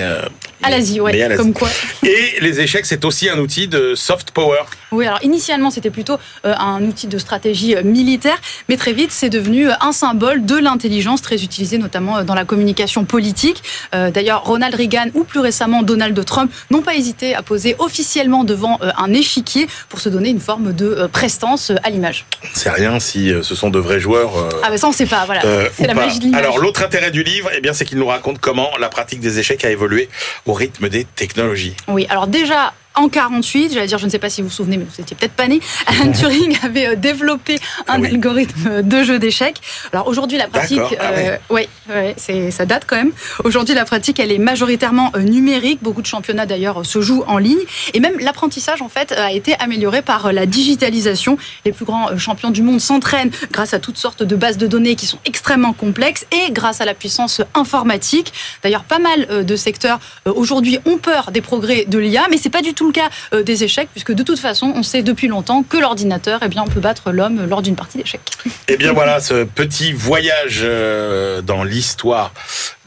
[0.62, 1.68] à l'Asie, ouais, comme quoi.
[2.04, 4.62] Et les échecs, c'est aussi un outil de soft power.
[4.92, 9.10] Oui, alors initialement, c'était plutôt euh, un outil de stratégie euh, militaire, mais très vite,
[9.12, 13.62] c'est devenu euh, un symbole de l'intelligence, très utilisé notamment dans la communication politique.
[13.92, 18.78] D'ailleurs, Ronald Reagan ou plus récemment Donald Trump n'ont pas hésité à poser officiellement devant
[18.80, 22.26] un échiquier pour se donner une forme de prestance à l'image.
[22.54, 24.32] C'est rien si ce sont de vrais joueurs.
[24.62, 25.42] ah, mais ça, on ne sait pas, voilà.
[25.76, 26.40] c'est la magie de l'image.
[26.40, 29.38] Alors, l'autre intérêt du livre, eh bien, c'est qu'il nous raconte comment la pratique des
[29.38, 30.08] échecs a évolué
[30.46, 31.74] au rythme des technologies.
[31.88, 34.76] Oui, alors déjà, en 48, j'allais dire, je ne sais pas si vous vous souvenez,
[34.76, 39.18] mais vous étiez peut-être pas né, Alan Turing avait euh, développé un algorithme de jeu
[39.18, 39.58] d'échecs.
[39.92, 43.12] Alors aujourd'hui, la pratique, ah euh, ouais, ouais c'est, ça date quand même.
[43.44, 45.78] Aujourd'hui, la pratique, elle est majoritairement euh, numérique.
[45.82, 47.60] Beaucoup de championnats d'ailleurs se jouent en ligne,
[47.94, 51.38] et même l'apprentissage en fait a été amélioré par la digitalisation.
[51.64, 54.96] Les plus grands champions du monde s'entraînent grâce à toutes sortes de bases de données
[54.96, 58.32] qui sont extrêmement complexes et grâce à la puissance informatique.
[58.62, 62.62] D'ailleurs, pas mal de secteurs aujourd'hui ont peur des progrès de l'IA, mais c'est pas
[62.62, 65.62] du tout le cas euh, des échecs, puisque de toute façon, on sait depuis longtemps
[65.62, 68.20] que l'ordinateur, eh bien, on peut battre l'homme lors d'une partie d'échecs.
[68.46, 72.32] Et eh bien voilà, ce petit voyage euh, dans l'histoire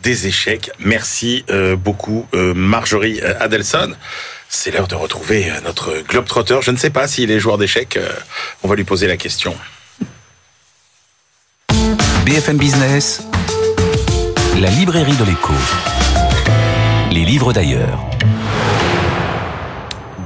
[0.02, 0.72] des échecs.
[0.80, 3.94] Merci euh, beaucoup, Marjorie Adelson.
[4.50, 6.60] C'est l'heure de retrouver notre globetrotter.
[6.62, 7.98] Je ne sais pas s'il est joueur d'échecs.
[8.62, 9.56] On va lui poser la question.
[12.26, 13.22] BFM Business,
[14.62, 15.54] la librairie de l'écho.
[17.12, 18.00] Les livres d'ailleurs.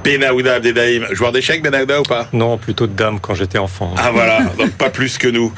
[0.07, 3.93] Benaouda Abdedaïm, joueur d'échecs Benaouda ou pas Non, plutôt de dame quand j'étais enfant.
[3.97, 5.51] Ah voilà, donc pas plus que nous.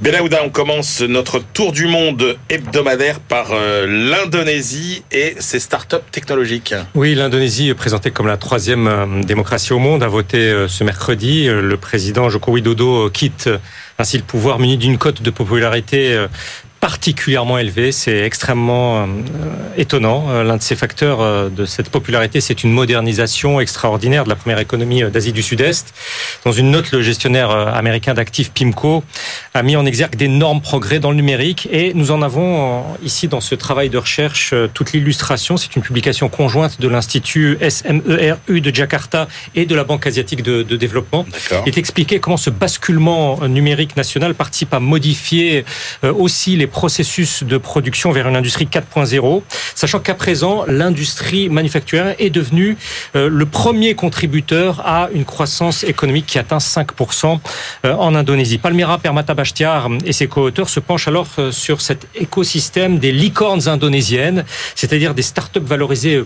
[0.00, 6.72] Benaouda, on commence notre tour du monde hebdomadaire par euh, l'Indonésie et ses startups technologiques.
[6.94, 11.48] Oui, l'Indonésie, présentée comme la troisième euh, démocratie au monde, a voté euh, ce mercredi.
[11.48, 13.50] Le président Joko Widodo quitte
[13.98, 16.26] ainsi le pouvoir muni d'une cote de popularité
[16.80, 17.92] particulièrement élevé.
[17.92, 19.06] C'est extrêmement euh,
[19.76, 20.26] étonnant.
[20.28, 24.36] Euh, l'un de ces facteurs euh, de cette popularité, c'est une modernisation extraordinaire de la
[24.36, 25.94] première économie d'Asie du Sud-Est.
[26.44, 29.02] Dans une note, le gestionnaire américain d'actifs PIMCO
[29.54, 33.40] a mis en exergue d'énormes progrès dans le numérique et nous en avons ici dans
[33.40, 35.56] ce travail de recherche toute l'illustration.
[35.56, 40.62] C'est une publication conjointe de l'Institut SMERU de Jakarta et de la Banque asiatique de,
[40.62, 41.26] de développement.
[41.66, 45.64] Il est expliqué comment ce basculement numérique national participe à modifier
[46.02, 49.42] aussi les processus de production vers une industrie 4.0,
[49.74, 52.76] sachant qu'à présent, l'industrie manufacturière est devenue
[53.14, 57.38] euh, le premier contributeur à une croissance économique qui atteint 5%
[57.84, 58.58] euh, en Indonésie.
[58.58, 59.34] Palmira Permata
[60.04, 64.44] et ses co-auteurs se penchent alors euh, sur cet écosystème des licornes indonésiennes,
[64.74, 66.24] c'est-à-dire des startups valorisées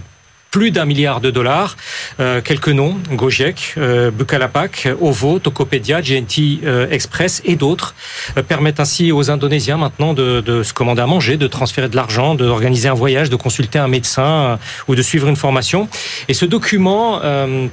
[0.51, 1.77] plus d'un milliard de dollars.
[2.19, 7.95] Euh, quelques noms, Gojek, euh, Bukalapak, Ovo, Tokopedia, GNT euh, Express et d'autres
[8.37, 11.97] euh, permettent ainsi aux Indonésiens maintenant de, de, se commander à manger, de transférer de
[11.97, 14.57] l'argent, d'organiser un voyage, de consulter un médecin euh,
[14.89, 15.89] ou de suivre une formation.
[16.29, 17.21] Et ce document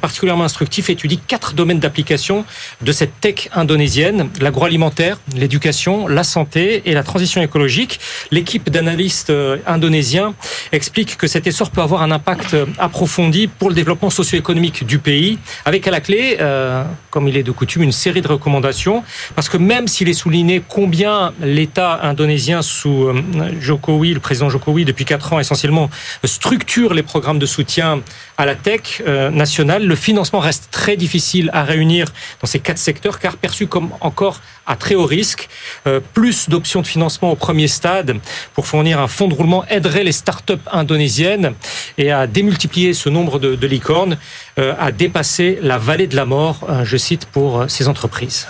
[0.02, 2.46] particulièrement instructif étudie quatre domaines d'application
[2.82, 8.00] de cette tech indonésienne, l'agroalimentaire, l'éducation, la santé et la transition écologique.
[8.32, 9.32] L'équipe d'analystes
[9.66, 10.34] indonésiens
[10.72, 15.38] explique que cet essor peut avoir un impact approfondie pour le développement socio-économique du pays,
[15.66, 19.04] avec à la clé, euh, comme il est de coutume, une série de recommandations,
[19.36, 23.22] parce que même s'il est souligné combien l'État indonésien sous euh,
[23.60, 25.90] Jokowi, le président Jokowi, depuis quatre ans essentiellement,
[26.24, 28.02] structure les programmes de soutien
[28.38, 32.08] à la tech euh, nationale, le financement reste très difficile à réunir
[32.40, 35.50] dans ces quatre secteurs, car perçu comme encore à très haut risque.
[35.88, 38.18] Euh, plus d'options de financement au premier stade
[38.54, 41.56] pour fournir un fonds de roulement aiderait les start-up indonésiennes
[41.98, 44.18] et à démultiplier ce nombre de, licornes,
[44.60, 48.48] euh, à dépasser la vallée de la mort, je cite, pour ces entreprises.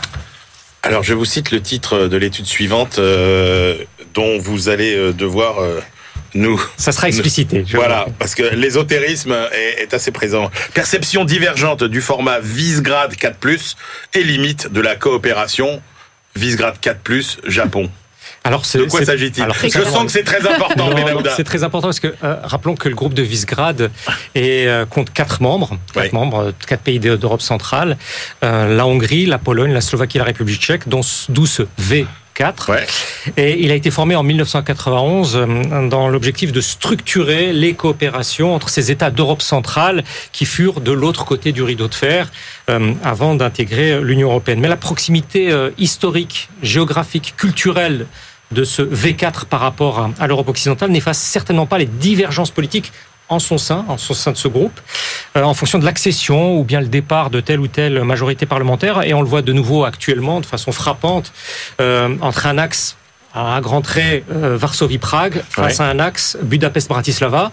[0.83, 2.99] Alors, je vous cite le titre de l'étude suivante
[4.13, 5.55] dont vous allez devoir
[6.37, 6.61] nous.
[6.77, 7.65] Ça sera explicité.
[7.73, 10.49] Voilà, parce que l'ésotérisme est, est, assez présent.
[10.73, 13.75] Perception divergente du format Visegrad 4+,
[14.13, 15.81] et limite de la coopération
[16.35, 17.89] Visegrad 4+, Japon.
[18.43, 20.89] Alors, de quoi s'agit-il Je sens que c'est très important,
[21.35, 23.91] C'est très important parce que euh, rappelons que le groupe de Visegrad
[24.35, 26.09] est, euh, compte quatre membres, quatre oui.
[26.13, 27.97] membres, quatre pays d'Europe centrale
[28.43, 32.05] euh, la Hongrie, la Pologne, la Slovaquie, la République tchèque, dont d'où ce V
[32.37, 32.69] 4.
[32.69, 32.85] Ouais.
[33.35, 38.69] Et il a été formé en 1991 euh, dans l'objectif de structurer les coopérations entre
[38.69, 42.31] ces États d'Europe centrale qui furent de l'autre côté du rideau de fer
[42.69, 44.59] euh, avant d'intégrer l'Union européenne.
[44.59, 48.05] Mais la proximité euh, historique, géographique, culturelle
[48.51, 52.93] de ce V4 par rapport à, à l'Europe occidentale n'efface certainement pas les divergences politiques
[53.29, 54.79] en son sein, en son sein de ce groupe,
[55.35, 59.03] euh, en fonction de l'accession ou bien le départ de telle ou telle majorité parlementaire.
[59.03, 61.33] Et on le voit de nouveau actuellement de façon frappante
[61.81, 62.97] euh, entre un axe
[63.33, 65.85] à grand trait euh, Varsovie-Prague face ouais.
[65.85, 67.51] à un axe Budapest-Bratislava,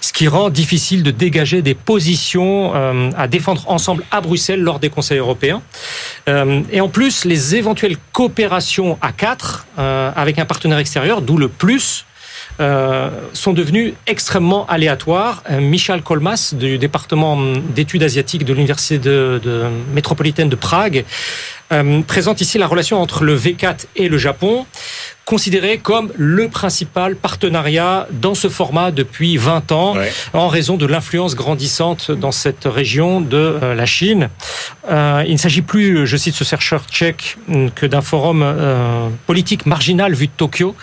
[0.00, 4.78] ce qui rend difficile de dégager des positions euh, à défendre ensemble à Bruxelles lors
[4.78, 5.62] des conseils européens.
[6.28, 11.36] Euh, et en plus, les éventuelles coopérations à quatre euh, avec un partenaire extérieur, d'où
[11.36, 12.06] le plus,
[12.60, 15.42] euh, sont devenus extrêmement aléatoires.
[15.50, 17.38] Euh, Michel Kolmas, du département
[17.74, 19.00] d'études asiatiques de l'Université
[19.94, 21.04] métropolitaine de Prague,
[21.72, 24.66] euh, présente ici la relation entre le V4 et le Japon,
[25.30, 30.10] considéré comme le principal partenariat dans ce format depuis 20 ans, ouais.
[30.32, 34.28] en raison de l'influence grandissante dans cette région de euh, la Chine.
[34.90, 37.36] Euh, il ne s'agit plus, je cite ce chercheur tchèque,
[37.76, 40.74] que d'un forum euh, politique marginal vu de Tokyo.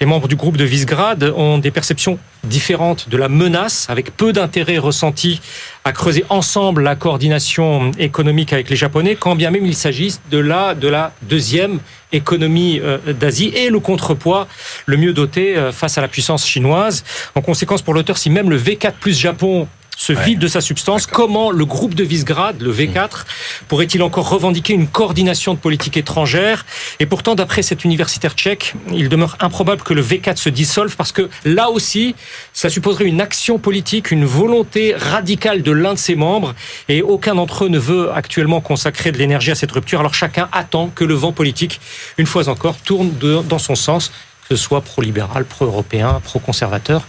[0.00, 4.32] Les membres du groupe de Visegrad ont des perceptions différentes de la menace, avec peu
[4.32, 5.40] d'intérêt ressenti
[5.84, 10.38] à creuser ensemble la coordination économique avec les Japonais, quand bien même il s'agisse de
[10.38, 11.80] la, de la deuxième
[12.12, 14.48] économie euh, d'Asie et le contrepoids
[14.86, 17.04] le mieux doté euh, face à la puissance chinoise.
[17.34, 19.68] En conséquence, pour l'auteur, si même le V4 plus Japon
[19.98, 21.06] se vide de sa substance.
[21.06, 23.24] Comment le groupe de Visegrad, le V4,
[23.66, 26.64] pourrait-il encore revendiquer une coordination de politique étrangère?
[27.00, 31.10] Et pourtant, d'après cet universitaire tchèque, il demeure improbable que le V4 se dissolve parce
[31.10, 32.14] que là aussi,
[32.52, 36.54] ça supposerait une action politique, une volonté radicale de l'un de ses membres
[36.88, 39.98] et aucun d'entre eux ne veut actuellement consacrer de l'énergie à cette rupture.
[39.98, 41.80] Alors chacun attend que le vent politique,
[42.18, 44.12] une fois encore, tourne de, dans son sens,
[44.48, 47.02] que ce soit pro-libéral, pro-européen, pro-conservateur.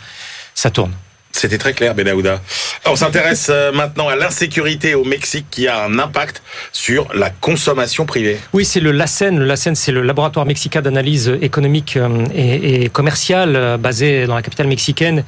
[0.55, 0.93] Ça tourne.
[1.31, 2.41] C'était très clair, Benahouda.
[2.85, 8.05] On s'intéresse euh, maintenant à l'insécurité au Mexique qui a un impact sur la consommation
[8.05, 8.39] privée.
[8.51, 9.37] Oui, c'est le LACEN.
[9.37, 14.35] Le LACEN, c'est le laboratoire mexicain d'analyse économique euh, et, et, commerciale euh, basé dans
[14.35, 15.23] la capitale mexicaine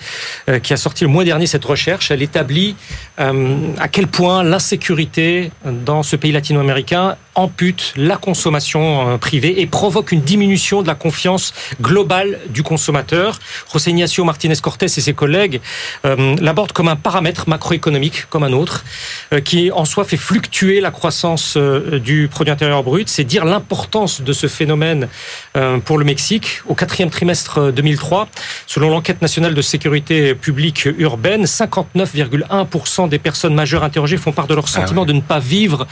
[0.63, 2.11] qui a sorti le mois dernier cette recherche.
[2.11, 2.75] Elle établit
[3.17, 10.21] à quel point l'insécurité dans ce pays latino-américain ampute la consommation privée et provoque une
[10.21, 13.39] diminution de la confiance globale du consommateur.
[13.71, 15.61] José Ignacio Martinez Cortés et ses collègues
[16.05, 18.83] euh, l'aborde comme un paramètre macroéconomique comme un autre,
[19.33, 23.09] euh, qui en soi fait fluctuer la croissance euh, du produit intérieur brut.
[23.09, 25.07] C'est dire l'importance de ce phénomène
[25.85, 26.61] pour le Mexique.
[26.67, 28.27] Au quatrième trimestre 2003,
[28.67, 34.55] selon l'enquête nationale de sécurité publique urbaine, 59,1% des personnes majeures interrogées font part de
[34.55, 35.07] leur sentiment ah ouais.
[35.07, 35.87] de ne pas vivre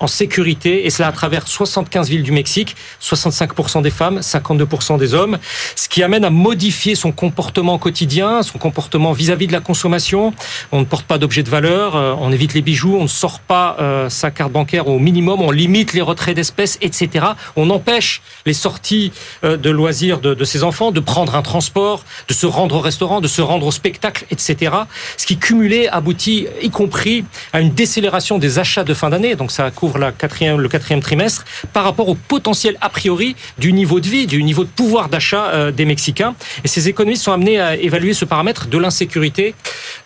[0.00, 5.14] en sécurité et cela à travers 75 villes du Mexique, 65% des femmes, 52% des
[5.14, 5.38] hommes,
[5.76, 10.32] ce qui amène à modifier son comportement quotidien, son comportement vis-à-vis de la consommation.
[10.72, 13.40] On ne porte pas d'objets de valeur, euh, on évite les bijoux, on ne sort
[13.40, 17.26] pas euh, sa carte bancaire au minimum, on limite les retraits d'espèces, etc.
[17.56, 19.12] On empêche les sorties
[19.44, 23.20] euh, de loisirs de, ses enfants, de prendre un transport, de se rendre au restaurant,
[23.20, 24.74] de se rendre au spectacle, etc.
[25.16, 29.34] Ce qui cumulé aboutit, y compris à une décélération des achats de fin d'année.
[29.36, 29.64] Donc ça
[29.96, 34.64] le quatrième trimestre par rapport au potentiel a priori du niveau de vie, du niveau
[34.64, 36.34] de pouvoir d'achat euh, des Mexicains.
[36.64, 39.54] Et ces économistes sont amenés à évaluer ce paramètre de l'insécurité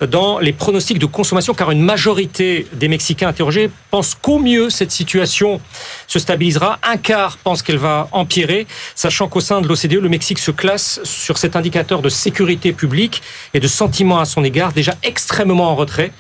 [0.01, 4.91] dans les pronostics de consommation, car une majorité des Mexicains interrogés pensent qu'au mieux cette
[4.91, 5.61] situation
[6.07, 6.79] se stabilisera.
[6.83, 11.01] Un quart pense qu'elle va empirer, sachant qu'au sein de l'OCDE, le Mexique se classe
[11.05, 13.23] sur cet indicateur de sécurité publique
[13.55, 16.13] et de sentiment à son égard déjà extrêmement en retrait,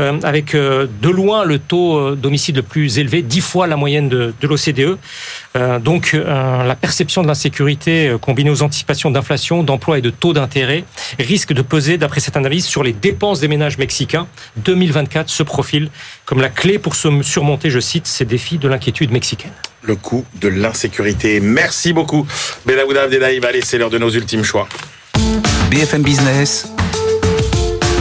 [0.00, 3.76] euh, avec euh, de loin le taux euh, d'homicide le plus élevé, dix fois la
[3.76, 4.98] moyenne de, de l'OCDE.
[5.82, 10.84] donc la perception de l'insécurité combinée aux anticipations d'inflation, d'emploi et de taux d'intérêt
[11.18, 14.26] risque de peser, d'après cette analyse, sur les dépenses des ménages mexicains.
[14.58, 15.90] 2024 se profile
[16.24, 19.52] comme la clé pour se surmonter, je cite, ces défis de l'inquiétude mexicaine
[19.86, 21.40] le coût de l'insécurité.
[21.40, 22.26] Merci beaucoup.
[22.66, 24.66] Benahouda Abdelhaïb, allez, c'est l'heure de nos ultimes choix.
[25.70, 26.68] BFM Business,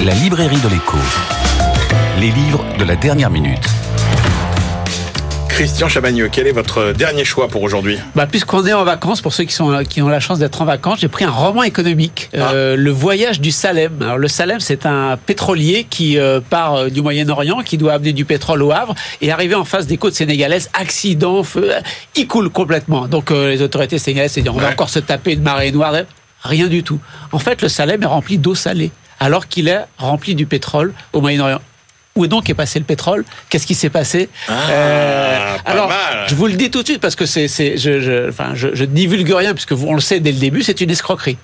[0.05, 0.97] la librairie de l'écho.
[2.19, 3.67] Les livres de la dernière minute.
[5.53, 7.99] Christian Chabagneux, quel est votre dernier choix pour aujourd'hui?
[8.15, 10.65] Bah, Puisqu'on est en vacances, pour ceux qui, sont, qui ont la chance d'être en
[10.65, 12.75] vacances, j'ai pris un roman économique, euh, ah.
[12.75, 14.01] Le voyage du Salem.
[14.01, 18.13] Alors, le Salem, c'est un pétrolier qui euh, part euh, du Moyen-Orient, qui doit amener
[18.13, 21.71] du pétrole au Havre, et arrivé en face des côtes sénégalaises, accident, feu,
[22.15, 23.07] il coule complètement.
[23.07, 25.93] Donc les autorités sénégalaises se disent, on va encore se taper une marée noire.
[26.41, 26.99] Rien du tout.
[27.31, 28.89] En fait, le Salem est rempli d'eau salée,
[29.19, 31.61] alors qu'il est rempli du pétrole au Moyen-Orient.
[32.15, 33.25] Où donc est passé le pétrole?
[33.49, 34.29] Qu'est-ce qui s'est passé?
[34.47, 35.91] Ah, euh, Alors,
[36.27, 38.85] je vous le dis tout de suite parce que c'est, je, je, enfin, je, je
[38.85, 41.37] divulgue rien puisque vous, on le sait dès le début, c'est une escroquerie.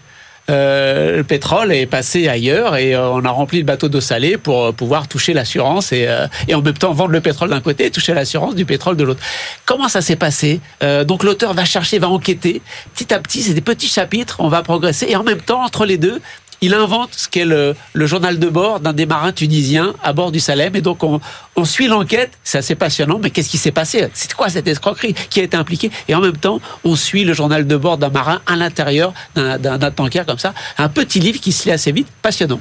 [0.49, 4.37] Euh, le pétrole est passé ailleurs et euh, on a rempli le bateau d'eau salée
[4.37, 7.61] pour euh, pouvoir toucher l'assurance et, euh, et, en même temps vendre le pétrole d'un
[7.61, 9.21] côté et toucher l'assurance du pétrole de l'autre.
[9.65, 10.59] Comment ça s'est passé?
[11.05, 12.61] Donc l'auteur va chercher, va enquêter.
[12.95, 15.85] Petit à petit, c'est des petits chapitres, on va progresser et en même temps, entre
[15.85, 16.21] les deux,
[16.61, 20.39] il invente ce qu'est le, journal de bord d'un des marins tunisiens à bord du
[20.39, 20.75] Salem.
[20.75, 21.19] Et donc, on,
[21.65, 22.31] suit l'enquête.
[22.43, 23.19] C'est assez passionnant.
[23.19, 24.07] Mais qu'est-ce qui s'est passé?
[24.13, 25.13] C'est quoi cette escroquerie?
[25.29, 25.91] Qui a été impliqué?
[26.07, 29.91] Et en même temps, on suit le journal de bord d'un marin à l'intérieur d'un
[29.91, 30.53] tanker comme ça.
[30.77, 32.07] Un petit livre qui se lit assez vite.
[32.21, 32.59] Passionnant.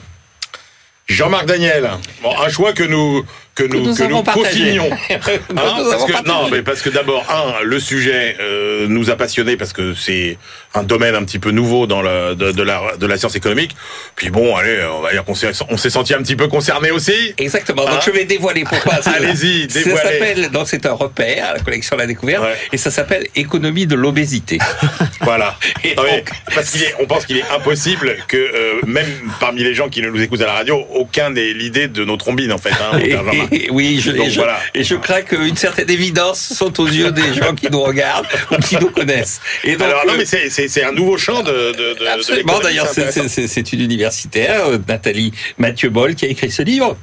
[1.09, 1.89] Jean-Marc Daniel,
[2.23, 3.25] bon, un choix que nous
[3.59, 4.19] que nous, que nous.
[5.59, 9.57] Hein, parce que, non, mais parce que d'abord, un, le sujet euh, nous a passionnés
[9.57, 10.39] parce que c'est
[10.75, 13.75] un domaine un petit peu nouveau dans le, de, de, la, de la science économique.
[14.15, 16.91] Puis bon, allez, on va dire qu'on s'est, on s'est senti un petit peu concerné
[16.91, 17.35] aussi.
[17.39, 17.83] Exactement.
[17.83, 18.95] Donc hein je vais dévoiler pourquoi.
[19.07, 19.97] Allez-y, dévoilez.
[19.97, 23.97] Ça s'appelle, donc c'est un repère, la collection La Découverte, et ça s'appelle Économie de
[23.97, 24.59] l'obésité.
[25.23, 25.57] voilà.
[25.83, 26.31] Et donc...
[26.55, 29.09] parce qu'il est, on pense qu'il est impossible que euh, même
[29.41, 32.53] parmi les gens qui nous écoutent à la radio, aucun n'ait l'idée de nos trombines
[32.53, 32.71] en fait.
[32.71, 32.99] Hein,
[33.71, 34.41] oui, je, et, je,
[34.75, 38.57] et je crains qu'une certaine évidence sont aux yeux des gens qui nous regardent ou
[38.57, 39.41] qui nous connaissent.
[39.65, 41.73] Et donc, Alors, non, mais c'est un nouveau champ de.
[41.73, 46.63] de, de absolument, d'ailleurs, c'est une universitaire, euh, Nathalie Mathieu Boll, qui a écrit ce
[46.63, 46.97] livre.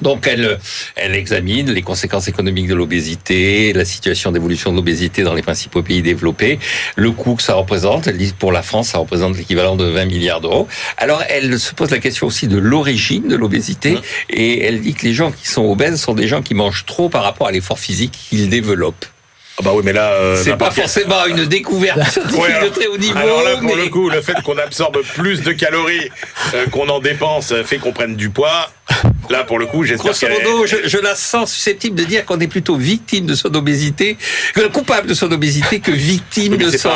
[0.00, 0.58] Donc elle,
[0.96, 5.82] elle examine les conséquences économiques de l'obésité, la situation d'évolution de l'obésité dans les principaux
[5.82, 6.58] pays développés,
[6.96, 8.06] le coût que ça représente.
[8.06, 10.68] Elle dit pour la France, ça représente l'équivalent de 20 milliards d'euros.
[10.96, 14.00] Alors elle se pose la question aussi de l'origine de l'obésité mmh.
[14.30, 17.08] et elle dit que les gens qui sont obèses sont des gens qui mangent trop
[17.08, 19.06] par rapport à l'effort physique qu'ils développent.
[19.56, 23.16] Ah bah oui, mais là, euh, c'est pas forcément une découverte de très haut niveau.
[23.16, 26.10] Alors là, pour le coup, le fait qu'on absorbe plus de calories
[26.54, 28.70] euh, qu'on en dépense fait qu'on prenne du poids.
[29.30, 32.38] Là, pour le coup, j'espère Grosso modo, je, je, la sens susceptible de dire qu'on
[32.40, 34.16] est plutôt victime de son obésité,
[34.72, 36.90] coupable de son obésité, que victime de son,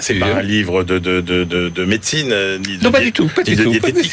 [0.00, 3.12] C'est pas un livre de, de, de, de, médecine, euh, ni de, non, pas du
[3.12, 3.72] tout, pas du tout.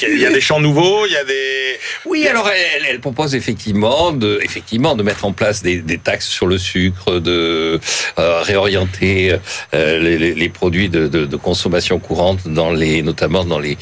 [0.09, 1.77] Il y a des champs nouveaux, il y a des...
[2.05, 6.27] Oui, alors elle, elle propose effectivement de, effectivement de mettre en place des, des taxes
[6.27, 7.79] sur le sucre, de
[8.19, 9.35] euh, réorienter
[9.73, 13.77] euh, les, les, produits de, de, de, consommation courante dans les, notamment dans les,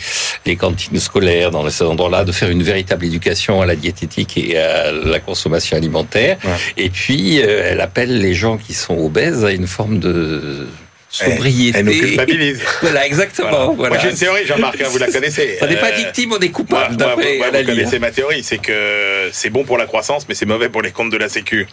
[0.46, 4.58] les cantines scolaires, dans ces endroits-là, de faire une véritable éducation à la diététique et
[4.58, 6.38] à la consommation alimentaire.
[6.78, 10.68] Et puis, euh, elle appelle les gens qui sont obèses à une forme de
[11.10, 11.80] sobriété.
[11.80, 12.62] Elle, nous culpabilise.
[12.82, 13.74] voilà, exactement.
[13.74, 13.96] Voilà.
[13.96, 15.58] Moi, j'ai une théorie, Jean-Marc, hein, vous la connaissez.
[15.62, 16.96] On n'est pas victime, on est coupable.
[16.98, 20.46] Moi, moi, vous connaissez ma théorie, c'est que c'est bon pour la croissance, mais c'est
[20.46, 21.68] mauvais pour les comptes de la Sécu.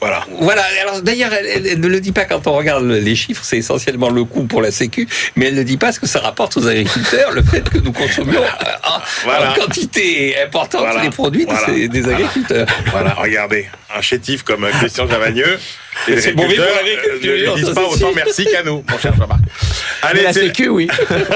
[0.00, 0.24] Voilà.
[0.38, 0.62] Voilà.
[0.80, 3.42] Alors d'ailleurs, elle, ne le dit pas quand on regarde les chiffres.
[3.44, 6.20] C'est essentiellement le coût pour la Sécu, mais elle ne dit pas ce que ça
[6.20, 8.42] rapporte aux agriculteurs, le fait que nous consommions
[8.84, 11.46] en, quantité importante les produits
[11.88, 12.66] des agriculteurs.
[12.90, 13.14] Voilà.
[13.14, 15.58] Regardez, un chétif comme Christian Javagneux
[16.08, 19.40] les agriculteurs ne disent pas autant merci qu'à nous, mon cher Jean-Marc.
[20.02, 20.88] Allez, la Sécu, oui.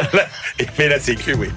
[0.79, 1.49] Mais la Sécu, oui.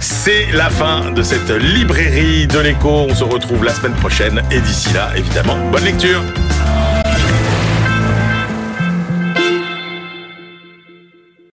[0.00, 3.06] C'est la fin de cette librairie de l'écho.
[3.08, 4.42] On se retrouve la semaine prochaine.
[4.50, 6.22] Et d'ici là, évidemment, bonne lecture.